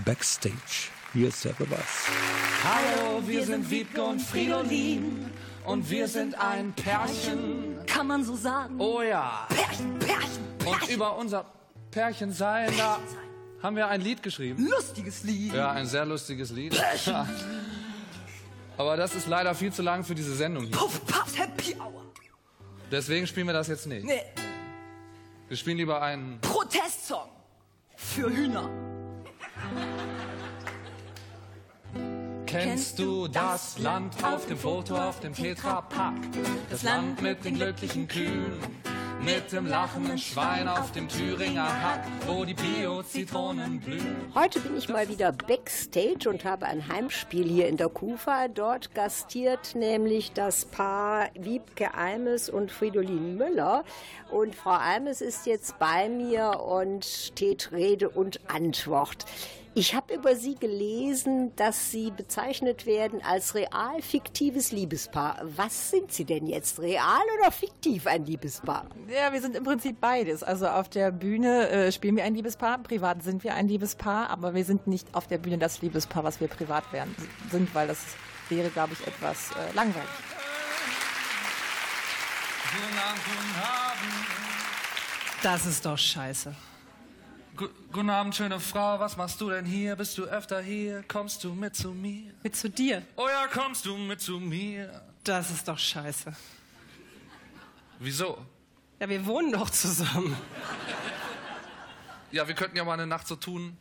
Backstage. 0.06 0.90
Hier 1.14 1.28
ist 1.28 1.44
der 1.44 1.54
Beweis. 1.54 2.08
Hallo, 2.64 3.22
wir 3.28 3.44
sind 3.44 3.70
Wiebke 3.70 4.02
und 4.02 4.22
Fridolin 4.22 5.26
und 5.66 5.90
wir 5.90 6.08
sind 6.08 6.36
ein 6.36 6.72
Pärchen. 6.74 7.78
Kann 7.86 8.08
man 8.08 8.24
so 8.24 8.36
sagen? 8.36 8.80
Oh 8.80 9.02
ja. 9.02 9.48
Pärchen, 9.50 10.00
Pärchen, 10.00 10.44
Und 10.66 10.90
über 10.90 11.18
unser 11.18 11.46
Pärchensein, 11.92 12.72
da 12.78 13.00
haben 13.64 13.76
wir 13.76 13.88
ein 13.88 14.02
Lied 14.02 14.24
geschrieben. 14.24 14.68
Lustiges 14.68 15.24
Lied. 15.24 15.54
Ja, 15.54 15.72
ein 15.72 15.86
sehr 15.86 16.06
lustiges 16.06 16.52
Lied. 16.52 16.80
Aber 18.78 18.98
das 18.98 19.14
ist 19.16 19.28
leider 19.28 19.54
viel 19.54 19.72
zu 19.72 19.82
lang 19.82 20.04
für 20.04 20.16
diese 20.16 20.36
Sendung 20.36 20.64
hier. 20.66 20.76
Puff, 20.76 21.06
Puffs 21.06 21.38
Happy 21.38 21.76
Hour. 21.80 22.04
Deswegen 22.92 23.28
spielen 23.28 23.48
wir 23.48 23.54
das 23.54 23.68
jetzt 23.68 23.86
nicht. 23.88 24.06
Nee, 24.06 24.22
Wir 25.48 25.58
spielen 25.58 25.78
lieber 25.78 26.02
einen. 26.02 26.40
Protestsong. 26.42 27.30
Für 27.96 28.30
Hühner. 28.30 28.70
Kennst 32.48 33.00
du 33.00 33.28
das 33.30 33.78
Land 33.80 34.22
auf 34.24 34.46
dem 34.48 34.58
Foto 34.58 34.98
auf 34.98 35.20
dem 35.22 35.34
Tetra 35.34 35.82
Pak? 35.82 36.16
Das 36.70 36.84
Land 36.84 37.22
mit 37.22 37.46
den 37.46 37.56
glücklichen 37.56 38.08
Kühen, 38.10 38.58
mit 39.24 39.52
dem 39.52 39.68
lachenden 39.68 40.18
Schwein 40.18 40.68
auf 40.68 40.92
dem 40.94 41.08
Thüringer 41.08 41.64
Hack, 41.64 42.06
wo 42.26 42.44
die 42.44 42.56
Bio-Zitronen 42.56 43.80
blühen. 43.80 44.16
Heute 44.34 44.60
bin 44.60 44.78
ich 44.78 44.90
mal 44.90 45.08
wieder 45.10 45.32
backstage 45.32 46.28
und 46.28 46.44
habe 46.44 46.66
ein 46.66 46.88
Heimspiel 46.88 47.48
hier 47.48 47.68
in 47.68 47.78
der 47.78 47.90
Kufa. 47.90 48.48
Dort 48.48 48.96
gastiert 48.96 49.76
nämlich 49.76 50.34
das 50.34 50.66
Paar 50.66 51.30
Wiebke 51.36 51.94
Almes 51.94 52.50
und 52.50 52.72
Fridolin 52.72 53.38
Müller. 53.38 53.84
Und 54.32 54.56
Frau 54.56 54.72
Almes 54.72 55.22
ist 55.22 55.46
jetzt 55.46 55.78
bei 55.78 56.10
mir 56.10 56.60
und 56.62 57.06
steht 57.06 57.72
Rede 57.72 58.10
und 58.10 58.40
Antwort. 58.50 59.26
Ich 59.74 59.96
habe 59.96 60.16
über 60.16 60.36
Sie 60.36 60.56
gelesen, 60.56 61.56
dass 61.56 61.92
Sie 61.92 62.12
bezeichnet 62.12 62.86
werden 62.86 63.22
als 63.24 63.56
real 63.56 64.02
fiktives 64.02 64.74
Liebespaar. 64.74 65.40
Was 65.44 65.92
sind 65.92 66.12
Sie 66.12 66.26
denn 66.26 66.46
jetzt? 66.46 66.80
Real 66.80 67.22
oder 67.40 67.54
fiktiv 67.54 68.06
ein 68.06 68.26
Liebespaar? 68.26 68.88
Ja, 69.08 69.32
wir 69.32 69.40
sind 69.40 69.56
im 69.56 69.64
Prinzip 69.64 70.02
beides. 70.02 70.44
Also 70.44 70.68
auf 70.68 70.90
der 70.90 71.12
Bühne 71.12 71.70
äh, 71.70 71.92
spielen 71.94 72.18
wir 72.18 72.26
ein 72.26 72.36
Liebespaar, 72.36 72.80
privat 72.80 73.24
sind 73.24 73.46
wir 73.46 73.54
ein 73.54 73.70
Liebespaar, 73.70 74.30
aber 74.30 74.54
wir 74.54 74.66
sind 74.66 74.88
nicht 74.88 75.08
auf 75.16 75.28
der 75.28 75.38
Bühne 75.38 75.58
das 75.58 75.82
Liebespaar, 75.82 76.26
was 76.26 76.42
wir 76.42 76.50
privat 76.50 76.92
werden, 76.92 77.16
sind, 77.50 77.74
weil 77.74 77.88
das 77.88 78.00
wäre, 78.50 78.70
glaube 78.72 78.92
ich, 78.92 79.08
etwas 79.08 79.52
äh, 79.52 79.74
langweilig. 79.74 80.10
Das 85.42 85.66
ist 85.66 85.86
doch 85.86 85.98
scheiße. 85.98 86.54
Gu 87.62 87.70
guten 87.92 88.10
Abend, 88.10 88.34
schöne 88.34 88.60
Frau. 88.60 89.00
Was 89.00 89.18
machst 89.18 89.40
du 89.40 89.52
denn 89.52 89.66
hier? 89.66 89.96
Bist 89.96 90.18
du 90.18 90.24
öfter 90.24 90.64
hier? 90.64 91.04
Kommst 91.08 91.44
du 91.44 91.54
mit 91.54 91.76
zu 91.76 91.92
mir? 91.92 92.34
Mit 92.42 92.56
zu 92.56 92.72
dir? 92.72 93.06
Oh 93.16 93.28
ja, 93.28 93.46
kommst 93.54 93.86
du 93.86 93.96
mit 93.98 94.20
zu 94.20 94.40
mir? 94.40 95.04
Das 95.24 95.52
ist 95.52 95.68
doch 95.68 95.78
scheiße. 95.78 96.34
Wieso? 98.00 98.44
Ja, 99.00 99.08
wir 99.08 99.24
wohnen 99.28 99.52
doch 99.52 99.70
zusammen. 99.70 100.36
Ja, 102.32 102.48
wir 102.48 102.56
könnten 102.56 102.78
ja 102.78 102.84
mal 102.84 102.94
eine 102.94 103.06
Nacht 103.06 103.28
so 103.28 103.36
tun, 103.36 103.78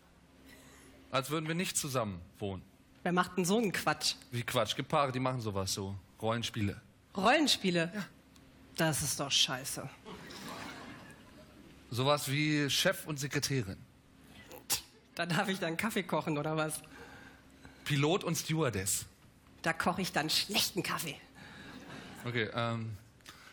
als 1.10 1.30
würden 1.30 1.48
wir 1.48 1.54
nicht 1.54 1.78
zusammen 1.78 2.20
wohnen. 2.38 2.62
Wer 3.02 3.12
macht 3.12 3.38
denn 3.38 3.46
so 3.46 3.56
einen 3.56 3.72
Quatsch? 3.72 4.16
Wie 4.30 4.42
Quatsch. 4.42 4.76
Gibt 4.76 4.90
Paare, 4.90 5.10
die 5.10 5.20
machen 5.20 5.40
sowas 5.40 5.72
so. 5.72 5.96
Rollenspiele. 6.20 6.78
Rollenspiele? 7.16 7.90
Ja. 7.94 8.04
Das 8.76 9.00
ist 9.00 9.18
doch 9.18 9.30
scheiße. 9.30 9.88
Sowas 11.90 12.30
wie 12.30 12.70
Chef 12.70 13.06
und 13.06 13.18
Sekretärin. 13.18 13.76
Da 15.14 15.26
darf 15.26 15.48
ich 15.48 15.58
dann 15.58 15.76
Kaffee 15.76 16.04
kochen 16.04 16.38
oder 16.38 16.56
was? 16.56 16.80
Pilot 17.84 18.24
und 18.24 18.36
Stewardess. 18.36 19.06
Da 19.62 19.72
koche 19.72 20.02
ich 20.02 20.12
dann 20.12 20.30
schlechten 20.30 20.82
Kaffee. 20.82 21.16
Okay, 22.24 22.48
ähm, 22.54 22.96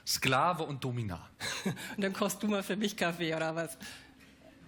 Sklave 0.05 0.63
und 0.63 0.83
Domina. 0.83 1.29
Und 1.65 2.03
dann 2.03 2.13
kochst 2.13 2.41
du 2.41 2.47
mal 2.47 2.63
für 2.63 2.77
mich 2.77 2.95
Kaffee 2.95 3.35
oder 3.35 3.55
was? 3.55 3.77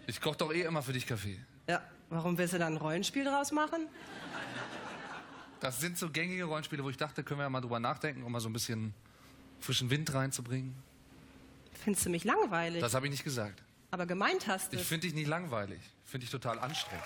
Ich 0.07 0.20
koche 0.20 0.38
doch 0.38 0.53
eh 0.53 0.63
immer 0.63 0.82
für 0.84 0.91
dich 0.91 1.07
Kaffee. 1.07 1.39
Ja, 1.67 1.82
warum 2.09 2.38
willst 2.38 2.53
du 2.53 2.59
da 2.59 2.67
ein 2.67 2.76
Rollenspiel 2.76 3.24
draus 3.24 3.51
machen? 3.51 3.88
Das 5.61 5.80
sind 5.80 5.97
so 5.97 6.09
gängige 6.09 6.43
Rollenspiele, 6.45 6.84
wo 6.84 6.89
ich 6.89 6.97
dachte, 6.97 7.24
können 7.24 7.39
wir 7.39 7.43
ja 7.43 7.49
mal 7.49 7.61
drüber 7.61 7.80
nachdenken, 7.80 8.24
um 8.24 8.32
mal 8.32 8.39
so 8.41 8.49
ein 8.49 8.53
bisschen 8.53 8.93
frischen 9.59 9.89
Wind 9.89 10.13
reinzubringen. 10.13 10.76
Findest 11.84 12.05
du 12.05 12.09
mich 12.09 12.23
langweilig? 12.23 12.82
Das 12.82 12.93
habe 12.93 13.07
ich 13.07 13.11
nicht 13.11 13.23
gesagt. 13.23 13.63
Aber 13.91 14.05
gemeint 14.05 14.47
hast 14.47 14.73
du 14.73 14.77
Ich 14.77 14.84
finde 14.84 15.07
dich 15.07 15.15
nicht 15.15 15.27
langweilig. 15.27 15.80
Finde 16.03 16.25
dich 16.25 16.32
total 16.32 16.59
anstrengend. 16.59 17.03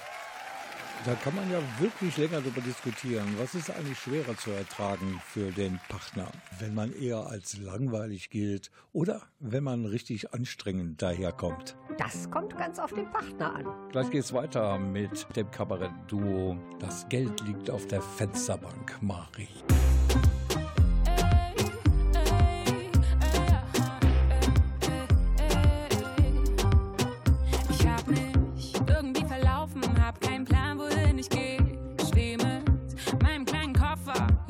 Da 1.06 1.16
kann 1.16 1.36
man 1.36 1.52
ja 1.52 1.60
wirklich 1.80 2.16
länger 2.18 2.40
darüber 2.40 2.62
diskutieren. 2.62 3.28
Was 3.38 3.56
ist 3.56 3.70
eigentlich 3.70 4.00
schwerer 4.00 4.38
zu 4.38 4.52
ertragen 4.52 5.22
für 5.26 5.52
den 5.52 5.80
Partner? 5.90 6.32
Wenn 6.60 6.74
man 6.74 6.94
eher 6.94 7.28
als 7.28 7.58
langweilig 7.58 8.30
gilt 8.30 8.72
oder 8.94 9.22
wenn 9.40 9.66
man 9.66 9.86
richtig 9.86 10.34
anstrengend 10.34 11.02
daherkommt? 11.02 11.76
Das 11.98 12.32
kommt 12.32 12.58
ganz 12.58 12.80
auf 12.80 12.94
den 12.94 13.12
Partner 13.12 13.54
an. 13.54 13.66
Gleich 13.92 14.10
geht's 14.12 14.32
weiter 14.32 14.80
mit 14.80 15.28
dem 15.36 15.52
Kabarett-Duo. 15.52 16.58
Das 16.80 17.10
Geld 17.10 17.42
liegt 17.42 17.70
auf 17.70 17.86
der 17.88 18.02
Fensterbank, 18.02 18.98
Marie. 19.02 19.50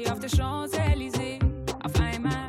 Hier 0.04 0.12
auf 0.12 0.20
der 0.20 0.30
Champs-Élysées. 0.30 1.39
Auf 1.82 2.01
einmal 2.01 2.47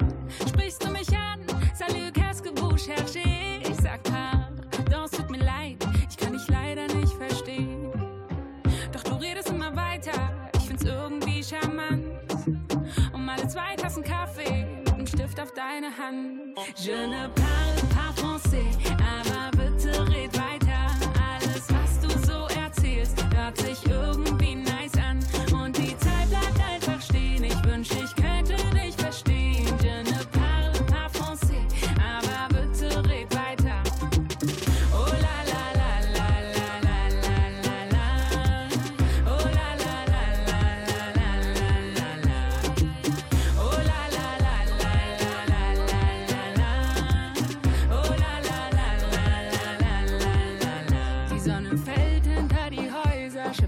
sprichst 0.48 0.84
du 0.84 0.90
mich 0.90 1.08
an, 1.10 1.38
salut, 1.72 2.12
qu'est-ce 2.12 2.42
que 2.42 2.50
vous 2.50 2.76
cherchez? 2.76 3.60
Ich 3.62 3.76
sag 3.76 4.02
pardon, 4.02 5.04
es 5.04 5.12
tut 5.12 5.30
mir 5.30 5.38
leid, 5.38 5.76
ich 6.10 6.16
kann 6.16 6.32
dich 6.32 6.48
leider 6.48 6.88
nicht 6.92 7.12
verstehen. 7.12 7.92
Doch 8.92 9.04
du 9.04 9.14
redest 9.14 9.50
immer 9.50 9.74
weiter, 9.76 10.32
ich 10.56 10.66
find's 10.66 10.82
irgendwie 10.82 11.44
charmant. 11.44 12.04
Um 13.12 13.28
alle 13.28 13.46
zwei 13.46 13.76
Tassen 13.76 14.02
Kaffee 14.02 14.66
mit 14.84 14.92
einem 14.92 15.06
Stift 15.06 15.38
auf 15.38 15.52
deine 15.52 15.96
Hand. 15.96 16.58
Je 16.76 17.06
ne 17.06 17.30
parle 17.36 17.82
pas 17.94 18.20
français, 18.20 18.66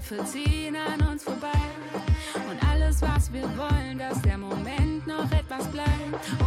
Schiffe 0.07 0.23
ziehen 0.23 0.75
an 0.75 1.05
uns 1.05 1.23
vorbei. 1.23 1.51
Und 2.49 2.69
alles, 2.69 3.01
was 3.01 3.31
wir 3.33 3.43
wollen, 3.57 3.97
dass 3.97 4.21
der 4.21 4.37
Moment 4.37 5.05
noch 5.05 5.29
etwas 5.31 5.67
bleibt. 5.67 6.46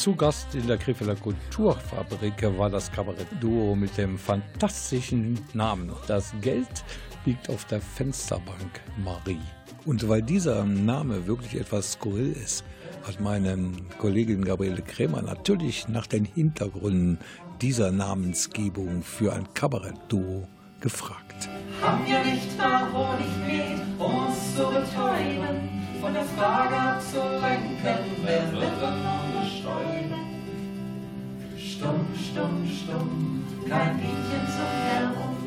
Zu 0.00 0.14
Gast 0.14 0.54
in 0.54 0.66
der 0.66 0.78
Krefelder 0.78 1.14
Kulturfabrik 1.14 2.42
war 2.56 2.70
das 2.70 2.90
Kabarett-Duo 2.90 3.76
mit 3.76 3.98
dem 3.98 4.16
fantastischen 4.16 5.38
Namen 5.52 5.92
Das 6.06 6.32
Geld 6.40 6.84
liegt 7.26 7.50
auf 7.50 7.66
der 7.66 7.82
Fensterbank, 7.82 8.80
Marie. 9.04 9.42
Und 9.84 10.08
weil 10.08 10.22
dieser 10.22 10.64
Name 10.64 11.26
wirklich 11.26 11.60
etwas 11.60 11.92
skurril 11.92 12.32
ist, 12.32 12.64
hat 13.06 13.20
meine 13.20 13.72
Kollegin 13.98 14.42
Gabriele 14.42 14.80
Krämer 14.80 15.20
natürlich 15.20 15.86
nach 15.86 16.06
den 16.06 16.24
Hintergründen 16.24 17.18
dieser 17.60 17.92
Namensgebung 17.92 19.02
für 19.02 19.34
ein 19.34 19.52
Kabarett-Duo 19.52 20.48
gefragt. 20.80 21.50
Haben 21.82 22.06
wir 22.06 22.24
nicht 22.24 22.58
davor 22.58 23.18
nicht 23.18 23.82
um 23.98 24.14
uns 24.14 24.56
zu 24.56 24.62
betäuben, 24.62 25.89
von 26.00 26.14
der 26.14 26.24
Frage 26.24 26.74
abzulenken, 26.76 27.76
wer 28.24 28.52
wird 28.52 28.72
dann 28.80 29.02
noch 29.02 29.40
bestäuben? 29.40 30.14
Stumm, 31.58 32.06
stumm, 32.14 32.66
stumm, 32.66 33.44
kein 33.68 33.98
Bienchen 33.98 34.46
zum 34.46 34.70
Herum. 34.88 35.39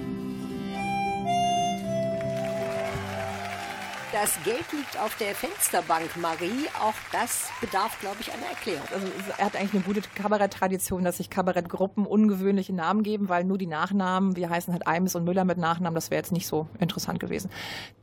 Das 4.13 4.37
Geld 4.43 4.71
liegt 4.71 4.99
auf 4.99 5.17
der 5.17 5.33
Fensterbank, 5.33 6.17
Marie. 6.17 6.67
Auch 6.79 6.93
das 7.11 7.49
bedarf, 7.59 7.99
glaube 7.99 8.17
ich, 8.19 8.31
einer 8.31 8.45
Erklärung. 8.45 8.87
Also 8.93 9.07
er 9.39 9.45
hat 9.45 9.55
eigentlich 9.55 9.73
eine 9.73 9.81
gute 9.81 10.07
Kabaretttradition, 10.07 11.03
dass 11.03 11.17
sich 11.17 11.31
Kabarettgruppen 11.31 12.05
ungewöhnliche 12.05 12.73
Namen 12.73 13.01
geben, 13.01 13.27
weil 13.27 13.43
nur 13.43 13.57
die 13.57 13.65
Nachnamen, 13.65 14.35
wir 14.35 14.51
heißen 14.51 14.71
halt 14.71 14.85
Eimes 14.85 15.15
und 15.15 15.23
Müller 15.23 15.45
mit 15.45 15.57
Nachnamen, 15.57 15.95
das 15.95 16.11
wäre 16.11 16.19
jetzt 16.19 16.31
nicht 16.31 16.45
so 16.45 16.67
interessant 16.79 17.21
gewesen. 17.21 17.49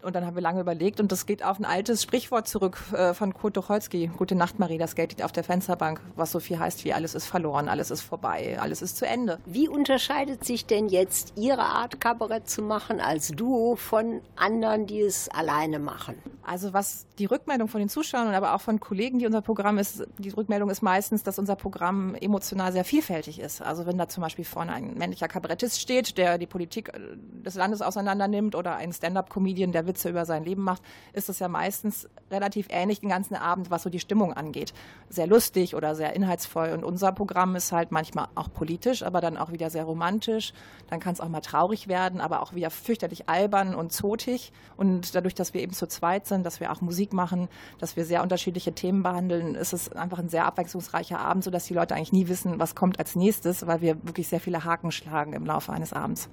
Und 0.02 0.16
dann 0.16 0.26
haben 0.26 0.34
wir 0.34 0.42
lange 0.42 0.60
überlegt 0.60 0.98
und 0.98 1.12
das 1.12 1.26
geht 1.26 1.44
auf 1.44 1.60
ein 1.60 1.64
altes 1.64 2.02
Sprichwort 2.02 2.48
zurück 2.48 2.78
äh, 2.92 3.14
von 3.14 3.32
Kurt 3.32 3.54
Tucholsky. 3.54 4.10
Gute 4.16 4.34
Nacht, 4.34 4.58
Marie, 4.58 4.78
das 4.78 4.96
Geld 4.96 5.12
liegt 5.12 5.22
auf 5.22 5.30
der 5.30 5.44
Fensterbank, 5.44 6.00
was 6.16 6.32
so 6.32 6.40
viel 6.40 6.58
heißt 6.58 6.84
wie 6.84 6.92
alles 6.92 7.14
ist 7.14 7.26
verloren, 7.26 7.68
alles 7.68 7.92
ist 7.92 8.02
vorbei, 8.02 8.58
alles 8.60 8.82
ist 8.82 8.96
zu 8.96 9.06
Ende. 9.06 9.38
Wie 9.46 9.68
unterscheidet 9.68 10.44
sich 10.44 10.66
denn 10.66 10.88
jetzt 10.88 11.34
Ihre 11.36 11.62
Art, 11.62 12.00
Kabarett 12.00 12.50
zu 12.50 12.62
machen, 12.62 13.00
als 13.00 13.28
Duo 13.28 13.76
von 13.76 14.22
anderen, 14.34 14.88
die 14.88 15.02
es 15.02 15.28
alleine 15.28 15.78
machen? 15.78 15.99
Also 16.42 16.72
was 16.72 17.06
die 17.18 17.26
Rückmeldung 17.26 17.68
von 17.68 17.80
den 17.80 17.88
Zuschauern 17.88 18.28
und 18.28 18.34
aber 18.34 18.54
auch 18.54 18.60
von 18.60 18.80
Kollegen, 18.80 19.18
die 19.18 19.26
unser 19.26 19.42
Programm 19.42 19.78
ist, 19.78 20.06
die 20.18 20.30
Rückmeldung 20.30 20.70
ist 20.70 20.82
meistens, 20.82 21.22
dass 21.22 21.38
unser 21.38 21.54
Programm 21.54 22.14
emotional 22.14 22.72
sehr 22.72 22.84
vielfältig 22.84 23.38
ist. 23.38 23.62
Also 23.62 23.86
wenn 23.86 23.98
da 23.98 24.08
zum 24.08 24.22
Beispiel 24.22 24.44
vorne 24.44 24.72
ein 24.72 24.94
männlicher 24.94 25.28
Kabarettist 25.28 25.80
steht, 25.80 26.18
der 26.18 26.38
die 26.38 26.46
Politik 26.46 26.88
äh, 26.88 27.00
des 27.44 27.54
Landes 27.54 27.82
auseinander 27.82 28.26
nimmt 28.26 28.54
oder 28.54 28.76
ein 28.76 28.92
Stand-up-Comedian, 28.92 29.72
der 29.72 29.86
Witze 29.86 30.08
über 30.08 30.24
sein 30.24 30.44
Leben 30.44 30.62
macht, 30.62 30.82
ist 31.12 31.28
es 31.28 31.38
ja 31.38 31.48
meistens 31.48 32.08
relativ 32.30 32.66
ähnlich 32.70 33.00
den 33.00 33.10
ganzen 33.10 33.34
Abend, 33.34 33.70
was 33.70 33.82
so 33.82 33.90
die 33.90 34.00
Stimmung 34.00 34.32
angeht. 34.32 34.72
Sehr 35.08 35.26
lustig 35.26 35.74
oder 35.74 35.94
sehr 35.94 36.14
inhaltsvoll. 36.14 36.70
Und 36.70 36.84
unser 36.84 37.12
Programm 37.12 37.54
ist 37.56 37.72
halt 37.72 37.92
manchmal 37.92 38.28
auch 38.34 38.52
politisch, 38.52 39.02
aber 39.02 39.20
dann 39.20 39.36
auch 39.36 39.52
wieder 39.52 39.70
sehr 39.70 39.84
romantisch. 39.84 40.52
Dann 40.88 41.00
kann 41.00 41.12
es 41.12 41.20
auch 41.20 41.28
mal 41.28 41.40
traurig 41.40 41.88
werden, 41.88 42.20
aber 42.20 42.42
auch 42.42 42.54
wieder 42.54 42.70
fürchterlich 42.70 43.28
albern 43.28 43.74
und 43.74 43.92
zotig. 43.92 44.52
Und 44.76 45.14
dadurch, 45.14 45.34
dass 45.34 45.54
wir 45.54 45.60
eben 45.60 45.72
zu 45.72 45.86
zweit 45.90 46.26
sind, 46.26 46.44
dass 46.46 46.60
wir 46.60 46.72
auch 46.72 46.80
Musik 46.80 47.12
machen, 47.12 47.48
dass 47.78 47.96
wir 47.96 48.04
sehr 48.04 48.22
unterschiedliche 48.22 48.72
Themen 48.72 49.02
behandeln, 49.02 49.54
ist 49.54 49.72
es 49.72 49.92
einfach 49.92 50.18
ein 50.18 50.28
sehr 50.28 50.46
abwechslungsreicher 50.46 51.18
Abend, 51.18 51.44
sodass 51.44 51.66
die 51.66 51.74
Leute 51.74 51.94
eigentlich 51.94 52.12
nie 52.12 52.28
wissen, 52.28 52.58
was 52.58 52.74
kommt 52.74 52.98
als 52.98 53.16
nächstes, 53.16 53.66
weil 53.66 53.80
wir 53.80 54.02
wirklich 54.04 54.28
sehr 54.28 54.40
viele 54.40 54.64
Haken 54.64 54.92
schlagen 54.92 55.32
im 55.32 55.44
Laufe 55.44 55.72
eines 55.72 55.92
Abends. 55.92 56.30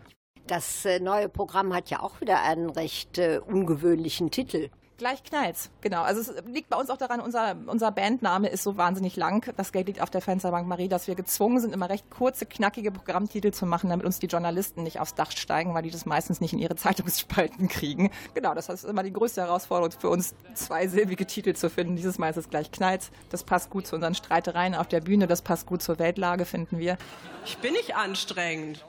Das 0.47 0.85
äh, 0.85 0.99
neue 0.99 1.27
Programm 1.27 1.73
hat 1.73 1.89
ja 1.89 2.01
auch 2.01 2.21
wieder 2.21 2.41
einen 2.41 2.69
recht 2.69 3.17
äh, 3.17 3.39
ungewöhnlichen 3.45 4.31
Titel. 4.31 4.69
Gleich 4.97 5.23
knallt's, 5.23 5.69
genau. 5.81 6.01
Also 6.01 6.21
es 6.21 6.43
liegt 6.47 6.69
bei 6.69 6.77
uns 6.77 6.89
auch 6.89 6.97
daran, 6.97 7.19
unser, 7.19 7.55
unser 7.67 7.91
Bandname 7.91 8.49
ist 8.49 8.63
so 8.63 8.77
wahnsinnig 8.77 9.15
lang. 9.15 9.53
Das 9.55 9.71
Geld 9.71 9.85
liegt 9.85 10.01
auf 10.01 10.09
der 10.09 10.21
Fensterbank 10.21 10.67
Marie, 10.67 10.87
dass 10.87 11.07
wir 11.07 11.13
gezwungen 11.13 11.59
sind, 11.59 11.71
immer 11.71 11.87
recht 11.87 12.09
kurze, 12.09 12.47
knackige 12.47 12.89
Programmtitel 12.89 13.51
zu 13.51 13.67
machen, 13.67 13.91
damit 13.91 14.07
uns 14.07 14.17
die 14.17 14.25
Journalisten 14.25 14.81
nicht 14.81 14.99
aufs 14.99 15.13
Dach 15.13 15.29
steigen, 15.31 15.75
weil 15.75 15.83
die 15.83 15.91
das 15.91 16.07
meistens 16.07 16.41
nicht 16.41 16.53
in 16.53 16.57
ihre 16.57 16.75
Zeitungsspalten 16.75 17.67
kriegen. 17.67 18.09
Genau, 18.33 18.55
das 18.55 18.69
ist 18.69 18.85
immer 18.85 19.03
die 19.03 19.13
größte 19.13 19.41
Herausforderung 19.41 19.91
für 19.91 20.09
uns, 20.09 20.33
zweisilbige 20.55 21.27
Titel 21.27 21.53
zu 21.53 21.69
finden. 21.69 21.95
Dieses 21.95 22.17
Mal 22.17 22.31
ist 22.31 22.37
es 22.37 22.49
gleich 22.49 22.71
knallt's. 22.71 23.11
Das 23.29 23.43
passt 23.43 23.69
gut 23.69 23.85
zu 23.85 23.93
unseren 23.93 24.15
Streitereien 24.15 24.73
auf 24.73 24.87
der 24.87 25.01
Bühne, 25.01 25.27
das 25.27 25.43
passt 25.43 25.67
gut 25.67 25.83
zur 25.83 25.99
Weltlage, 25.99 26.45
finden 26.45 26.79
wir. 26.79 26.97
Ich 27.45 27.59
bin 27.59 27.73
nicht 27.73 27.95
anstrengend. 27.95 28.83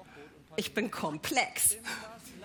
Ich 0.56 0.72
bin 0.72 0.90
komplex. 0.90 1.76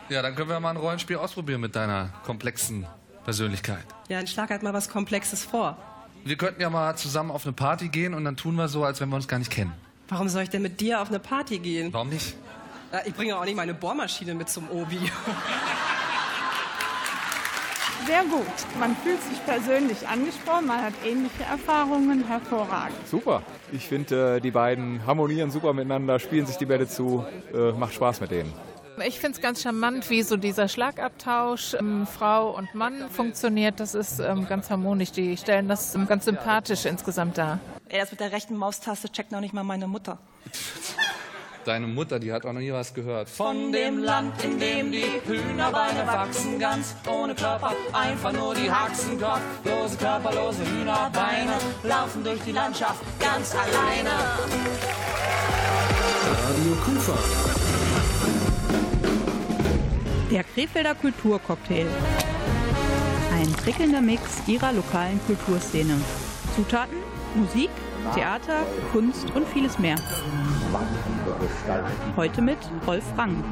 Ja, 0.10 0.22
dann 0.22 0.36
können 0.36 0.50
wir 0.50 0.60
mal 0.60 0.72
ein 0.72 0.78
Rollenspiel 0.78 1.16
ausprobieren 1.16 1.62
mit 1.62 1.78
deiner 1.78 2.10
komplexen 2.26 2.86
Persönlichkeit. 3.24 3.86
Ja, 4.10 4.18
dann 4.18 4.28
schlag 4.28 4.50
halt 4.50 4.64
mal 4.64 4.74
was 4.74 4.90
Komplexes 4.90 5.44
vor. 5.44 5.78
Wir 6.26 6.38
könnten 6.38 6.62
ja 6.62 6.70
mal 6.70 6.96
zusammen 6.96 7.32
auf 7.32 7.46
eine 7.46 7.54
Party 7.54 7.90
gehen 7.90 8.14
und 8.14 8.24
dann 8.24 8.38
tun 8.38 8.56
wir 8.56 8.68
so, 8.68 8.84
als 8.84 9.02
wenn 9.02 9.10
wir 9.10 9.16
uns 9.16 9.28
gar 9.28 9.40
nicht 9.40 9.52
kennen. 9.52 9.74
Warum 10.08 10.30
soll 10.30 10.44
ich 10.44 10.50
denn 10.50 10.62
mit 10.62 10.80
dir 10.80 11.02
auf 11.02 11.10
eine 11.10 11.20
Party 11.20 11.60
gehen? 11.60 11.92
Warum 11.92 12.10
nicht? 12.10 12.36
Ich 13.06 13.14
bringe 13.14 13.36
auch 13.38 13.46
nicht 13.46 13.56
meine 13.56 13.74
Bohrmaschine 13.74 14.36
mit 14.36 14.50
zum 14.50 14.70
Obi. 14.70 15.00
Sehr 18.06 18.24
gut. 18.26 18.46
Man 18.80 18.96
fühlt 18.98 19.22
sich 19.24 19.44
persönlich 19.46 20.08
angesprochen, 20.08 20.68
man 20.68 20.82
hat 20.82 20.94
ähnliche 21.06 21.44
Erfahrungen, 21.50 22.28
hervorragend. 22.28 22.98
Super. 23.08 23.44
Ich 23.72 23.88
finde, 23.88 24.36
äh, 24.36 24.42
die 24.42 24.52
beiden 24.52 25.06
harmonieren 25.06 25.52
super 25.52 25.74
miteinander, 25.74 26.20
spielen 26.20 26.46
sich 26.46 26.58
die 26.58 26.66
Bälle 26.66 26.88
zu, 26.88 27.26
äh, 27.54 27.72
macht 27.72 27.94
Spaß 27.94 28.20
mit 28.22 28.32
denen. 28.32 28.54
Ich 29.02 29.20
finde 29.20 29.36
es 29.36 29.42
ganz 29.42 29.62
charmant, 29.62 30.10
wie 30.10 30.22
so 30.22 30.38
dieser 30.38 30.68
Schlagabtausch 30.68 31.74
ähm, 31.80 32.06
Frau 32.06 32.56
und 32.56 32.76
Mann 32.76 33.10
funktioniert. 33.10 33.80
Das 33.80 33.96
ist 33.96 34.20
ähm, 34.20 34.48
ganz 34.48 34.70
harmonisch. 34.70 35.12
Die 35.12 35.36
stellen 35.36 35.68
das 35.68 35.96
ähm, 35.96 36.08
ganz 36.08 36.26
sympathisch 36.26 36.86
insgesamt 36.86 37.38
dar. 37.38 37.60
Ey, 37.90 38.00
das 38.00 38.12
mit 38.12 38.20
der 38.20 38.32
rechten 38.32 38.56
Maustaste 38.56 39.12
checkt 39.12 39.32
noch 39.32 39.40
nicht 39.40 39.54
mal 39.54 39.64
meine 39.64 39.88
Mutter. 39.88 40.20
Deine 41.66 41.88
Mutter, 41.88 42.20
die 42.20 42.32
hat 42.32 42.46
auch 42.46 42.52
noch 42.52 42.60
nie 42.60 42.74
was 42.74 42.94
gehört. 42.94 43.30
Von 43.30 43.72
dem 43.72 44.00
Land, 44.00 44.44
in 44.44 44.60
dem 44.60 44.92
die 44.92 45.06
Hühnerbeine 45.26 46.06
wachsen, 46.06 46.60
ganz 46.60 46.94
ohne 47.10 47.34
Körper, 47.34 47.74
einfach 47.94 48.34
nur 48.34 48.54
die 48.54 48.70
Haxen. 48.70 49.18
Kopflose, 49.18 49.98
körperlose 49.98 50.66
Hühnerbeine 50.66 51.54
laufen 51.84 52.22
durch 52.24 52.42
die 52.42 52.52
Landschaft 52.52 53.02
ganz 53.18 53.56
alleine. 53.56 54.10
Radio 56.44 56.76
Kufa. 56.84 57.63
Der 60.34 60.44
Krefelder 60.44 60.96
Kulturcocktail. 60.96 61.86
Ein 63.32 63.52
prickelnder 63.52 64.02
Mix 64.02 64.42
ihrer 64.48 64.74
lokalen 64.74 65.20
Kulturszene. 65.28 65.94
Zutaten, 66.56 66.98
Musik, 67.36 67.70
Theater, 68.16 68.66
Kunst 68.92 69.30
und 69.36 69.48
vieles 69.48 69.78
mehr. 69.78 69.96
Heute 72.18 72.42
mit 72.42 72.58
Rolf 72.88 73.04
Rang. 73.16 73.44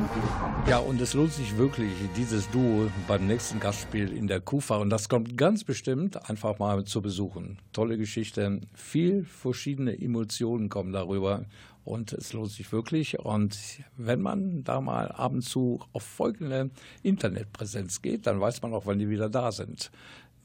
Ja, 0.67 0.79
und 0.79 0.99
es 0.99 1.13
lohnt 1.13 1.33
sich 1.33 1.55
wirklich, 1.55 1.91
dieses 2.17 2.49
Duo 2.49 2.89
beim 3.07 3.27
nächsten 3.27 3.59
Gastspiel 3.59 4.11
in 4.11 4.25
der 4.25 4.39
Kufa. 4.39 4.77
Und 4.77 4.89
das 4.89 5.07
kommt 5.07 5.37
ganz 5.37 5.63
bestimmt 5.63 6.27
einfach 6.31 6.57
mal 6.57 6.83
zu 6.85 7.03
besuchen. 7.03 7.59
Tolle 7.73 7.99
Geschichte, 7.99 8.59
viel 8.73 9.23
verschiedene 9.25 10.01
Emotionen 10.01 10.69
kommen 10.69 10.93
darüber. 10.93 11.45
Und 11.83 12.13
es 12.13 12.33
lohnt 12.33 12.51
sich 12.51 12.71
wirklich. 12.71 13.17
Und 13.19 13.57
wenn 13.97 14.21
man 14.21 14.63
da 14.63 14.79
mal 14.81 15.07
ab 15.07 15.33
und 15.33 15.41
zu 15.41 15.79
auf 15.93 16.03
folgende 16.03 16.69
Internetpräsenz 17.03 18.01
geht, 18.01 18.27
dann 18.27 18.39
weiß 18.39 18.61
man 18.61 18.73
auch, 18.73 18.85
wann 18.85 18.99
die 18.99 19.09
wieder 19.09 19.29
da 19.29 19.51
sind. 19.51 19.91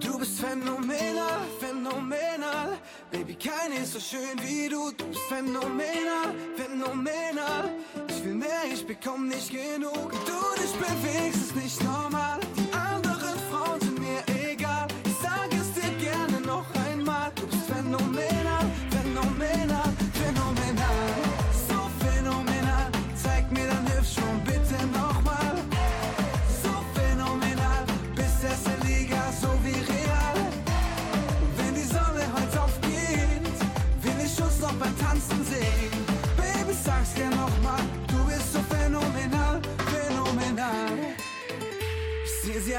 Du 0.00 0.18
bist 0.18 0.40
phänomenal, 0.40 1.42
phänomenal. 1.60 2.78
Baby, 3.12 3.36
keine 3.36 3.76
ist 3.76 3.92
so 3.92 4.00
schön 4.00 4.36
wie 4.42 4.68
du. 4.68 4.90
Du 4.90 5.06
bist 5.06 5.20
phänomenal, 5.28 6.34
phänomenal. 6.56 7.70
Ich 8.08 8.24
will 8.24 8.34
mehr, 8.34 8.64
ich 8.72 8.84
bekomm 8.84 9.28
nicht 9.28 9.52
genug. 9.52 10.10
Du 10.10 10.60
dich 10.60 10.72
bewegst, 10.72 11.42
ist 11.42 11.54
nicht 11.54 11.80
normal. 11.84 12.40
Die 12.56 12.63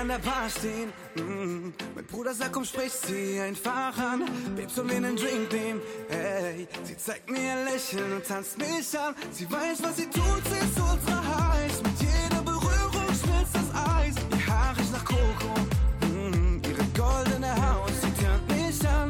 an 0.05 0.09
der 0.09 0.29
Bar 0.29 0.49
stehen. 0.49 0.93
Mm. 1.15 1.73
Mein 1.95 2.05
Bruder 2.05 2.33
sagt, 2.33 2.53
komm, 2.53 2.63
sprich 2.63 2.91
sie 2.91 3.39
einfach 3.39 3.97
an. 3.97 4.23
Babes 4.55 4.77
und 4.77 4.91
einen 4.91 5.15
Drink 5.15 5.51
nehmen. 5.51 5.81
Ey, 6.09 6.67
sie 6.83 6.97
zeigt 6.97 7.29
mir 7.29 7.39
ein 7.39 7.65
Lächeln 7.65 8.13
und 8.13 8.25
tanzt 8.25 8.57
mich 8.57 8.99
an. 8.99 9.15
Sie 9.31 9.49
weiß, 9.51 9.81
was 9.81 9.95
sie 9.95 10.05
tut, 10.05 10.43
sie 10.51 10.59
ist 10.59 10.77
ultra 10.77 11.53
heiß. 11.53 11.81
Mit 11.81 11.99
jeder 12.01 12.41
Berührung 12.43 13.07
schmilzt 13.19 13.55
das 13.55 13.69
Eis. 13.97 14.15
Ihr 14.31 14.47
Haar 14.47 14.77
riecht 14.77 14.91
nach 14.91 15.05
Koko. 15.05 15.53
Mm. 16.01 16.61
Ihre 16.69 16.85
goldene 16.95 17.51
Haut, 17.67 17.93
sie 18.01 18.23
turnt 18.23 18.47
mich 18.49 18.87
an. 18.87 19.09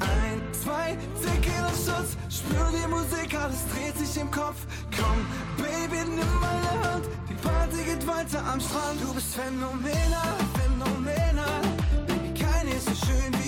Ein, 0.00 0.42
zwei, 0.62 0.98
Tequila 1.22 1.70
Shots, 1.70 2.12
spür 2.28 2.68
die 2.76 2.88
Musik, 2.88 3.34
alles 3.34 3.60
dreht 3.72 3.96
sich 3.96 4.20
im 4.20 4.30
Kopf. 4.30 4.66
Komm, 4.96 5.26
Baby, 5.56 6.00
nimm 6.08 6.40
meine 6.40 6.72
Hand, 6.84 7.04
die 7.28 7.34
Party 7.34 7.82
geht 7.84 8.06
weiter 8.06 8.44
am 8.52 8.60
Strand. 8.60 9.00
Du 9.02 9.12
bist 9.14 9.34
phänomenal, 9.34 10.36
phänomenal. 10.56 11.62
Baby, 12.06 12.34
keine 12.40 12.70
ist 12.74 12.86
so 12.86 13.06
schön 13.06 13.32
wie 13.38 13.43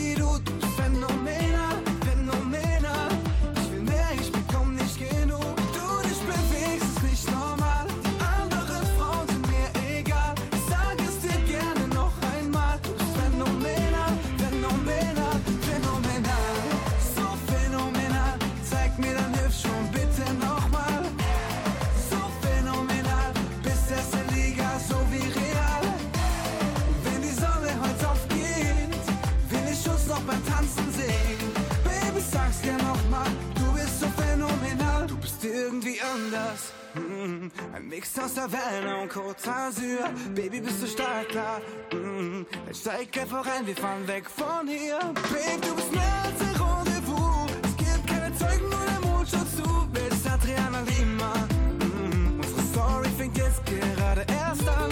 anders. 36.14 36.72
Mm, 36.94 37.48
Ein 37.74 37.88
Mix 37.88 38.18
aus 38.18 38.36
Havana 38.38 38.96
und 39.02 39.12
Côte 39.12 39.36
d'Azur. 39.44 40.08
Baby, 40.34 40.60
bist 40.60 40.82
du 40.82 40.86
stark, 40.86 41.28
klar. 41.28 41.60
Mm, 41.92 42.44
Dann 42.64 42.74
steig 42.74 43.16
einfach 43.18 43.46
rein, 43.46 43.66
wir 43.66 43.76
fahren 43.76 44.06
weg 44.06 44.24
von 44.30 44.66
hier. 44.66 44.98
Babe, 44.98 45.60
du 45.60 45.74
bist 45.74 45.92
mehr 45.92 46.22
als 46.24 46.40
ein 46.40 46.56
Rendezvous. 46.62 47.50
Es 47.64 47.76
gibt 47.76 48.06
keine 48.06 48.34
Zeugen, 48.36 48.68
nur 48.70 48.84
der 48.86 49.00
Mond 49.10 49.28
schaut 49.28 49.50
zu. 49.56 49.88
Wer 49.92 50.08
ist 50.08 50.26
Adriana 50.28 50.80
Lima? 50.80 51.32
Mm, 51.80 52.40
Unsere 52.40 52.62
Story 52.72 53.08
fängt 53.18 53.36
jetzt 53.36 53.60
gerade 53.66 54.24
erst 54.40 54.68
an. 54.68 54.90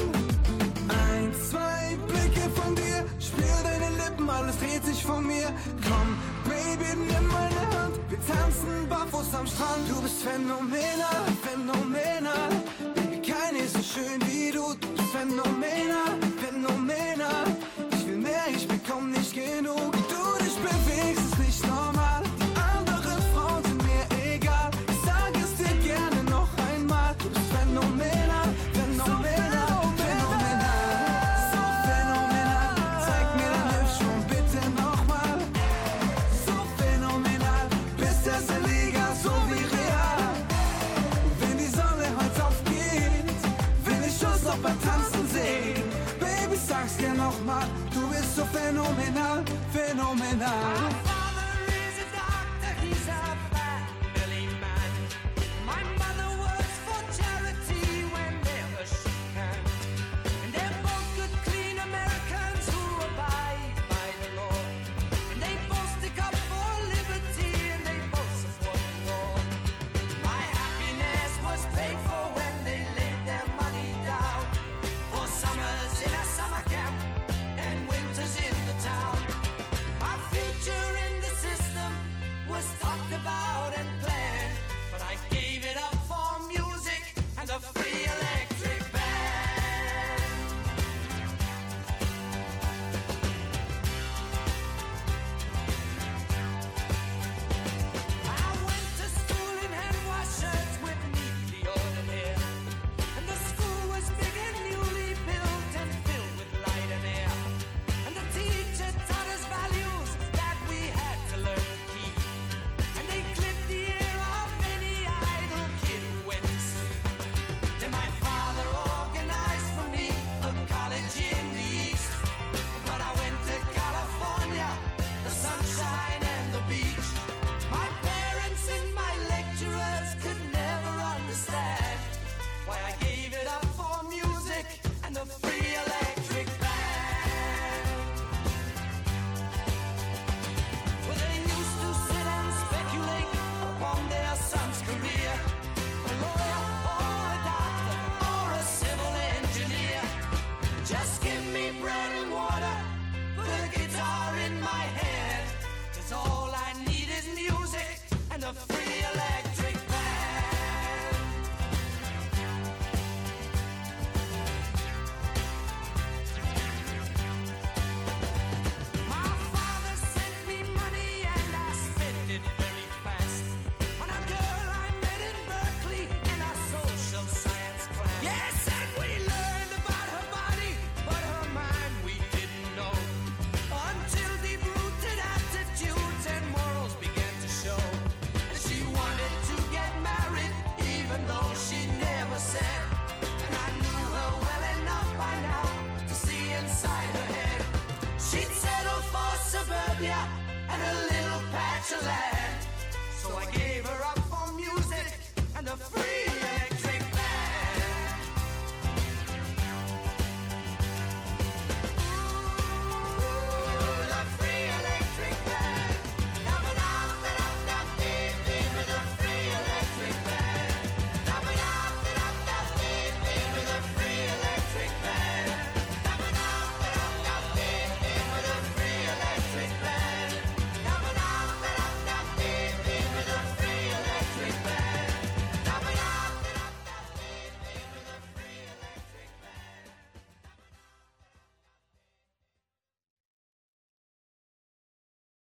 Ein, 0.88 1.32
zwei 1.50 1.96
Blicke 2.06 2.50
von 2.60 2.74
dir, 2.74 3.04
spür 3.18 3.56
deine 3.62 3.90
Lippen, 4.02 4.28
alles 4.28 4.58
dreht 4.58 4.84
sich 4.84 5.02
von 5.02 5.26
mir. 5.26 5.48
Komm, 5.88 6.16
Baby, 6.44 6.90
nimm 6.96 7.26
meine 7.28 7.64
Hand, 7.78 7.98
tanzen 8.27 8.89
barfuß 8.89 9.35
am 9.35 9.47
Strand. 9.47 9.89
Du 9.89 10.01
bist 10.03 10.22
phänomenal, 10.22 11.25
phänomenal. 11.43 12.51
Keine 13.22 13.59
ist 13.64 13.75
so 13.75 13.83
schön 13.83 14.20
wie 14.27 14.51
du. 14.51 14.75
Du 14.81 14.89
bist 14.97 15.11
phänomenal, 15.12 16.12
phänomenal. 16.43 17.45
Ich 17.93 18.07
will 18.07 18.16
mehr, 18.18 18.45
ich 18.55 18.66
bekomm 18.66 19.11
nicht 19.11 19.33
genug. 19.35 19.93
Du 19.93 20.13
du 48.37 48.43
bist 48.43 49.14
so 50.41 51.13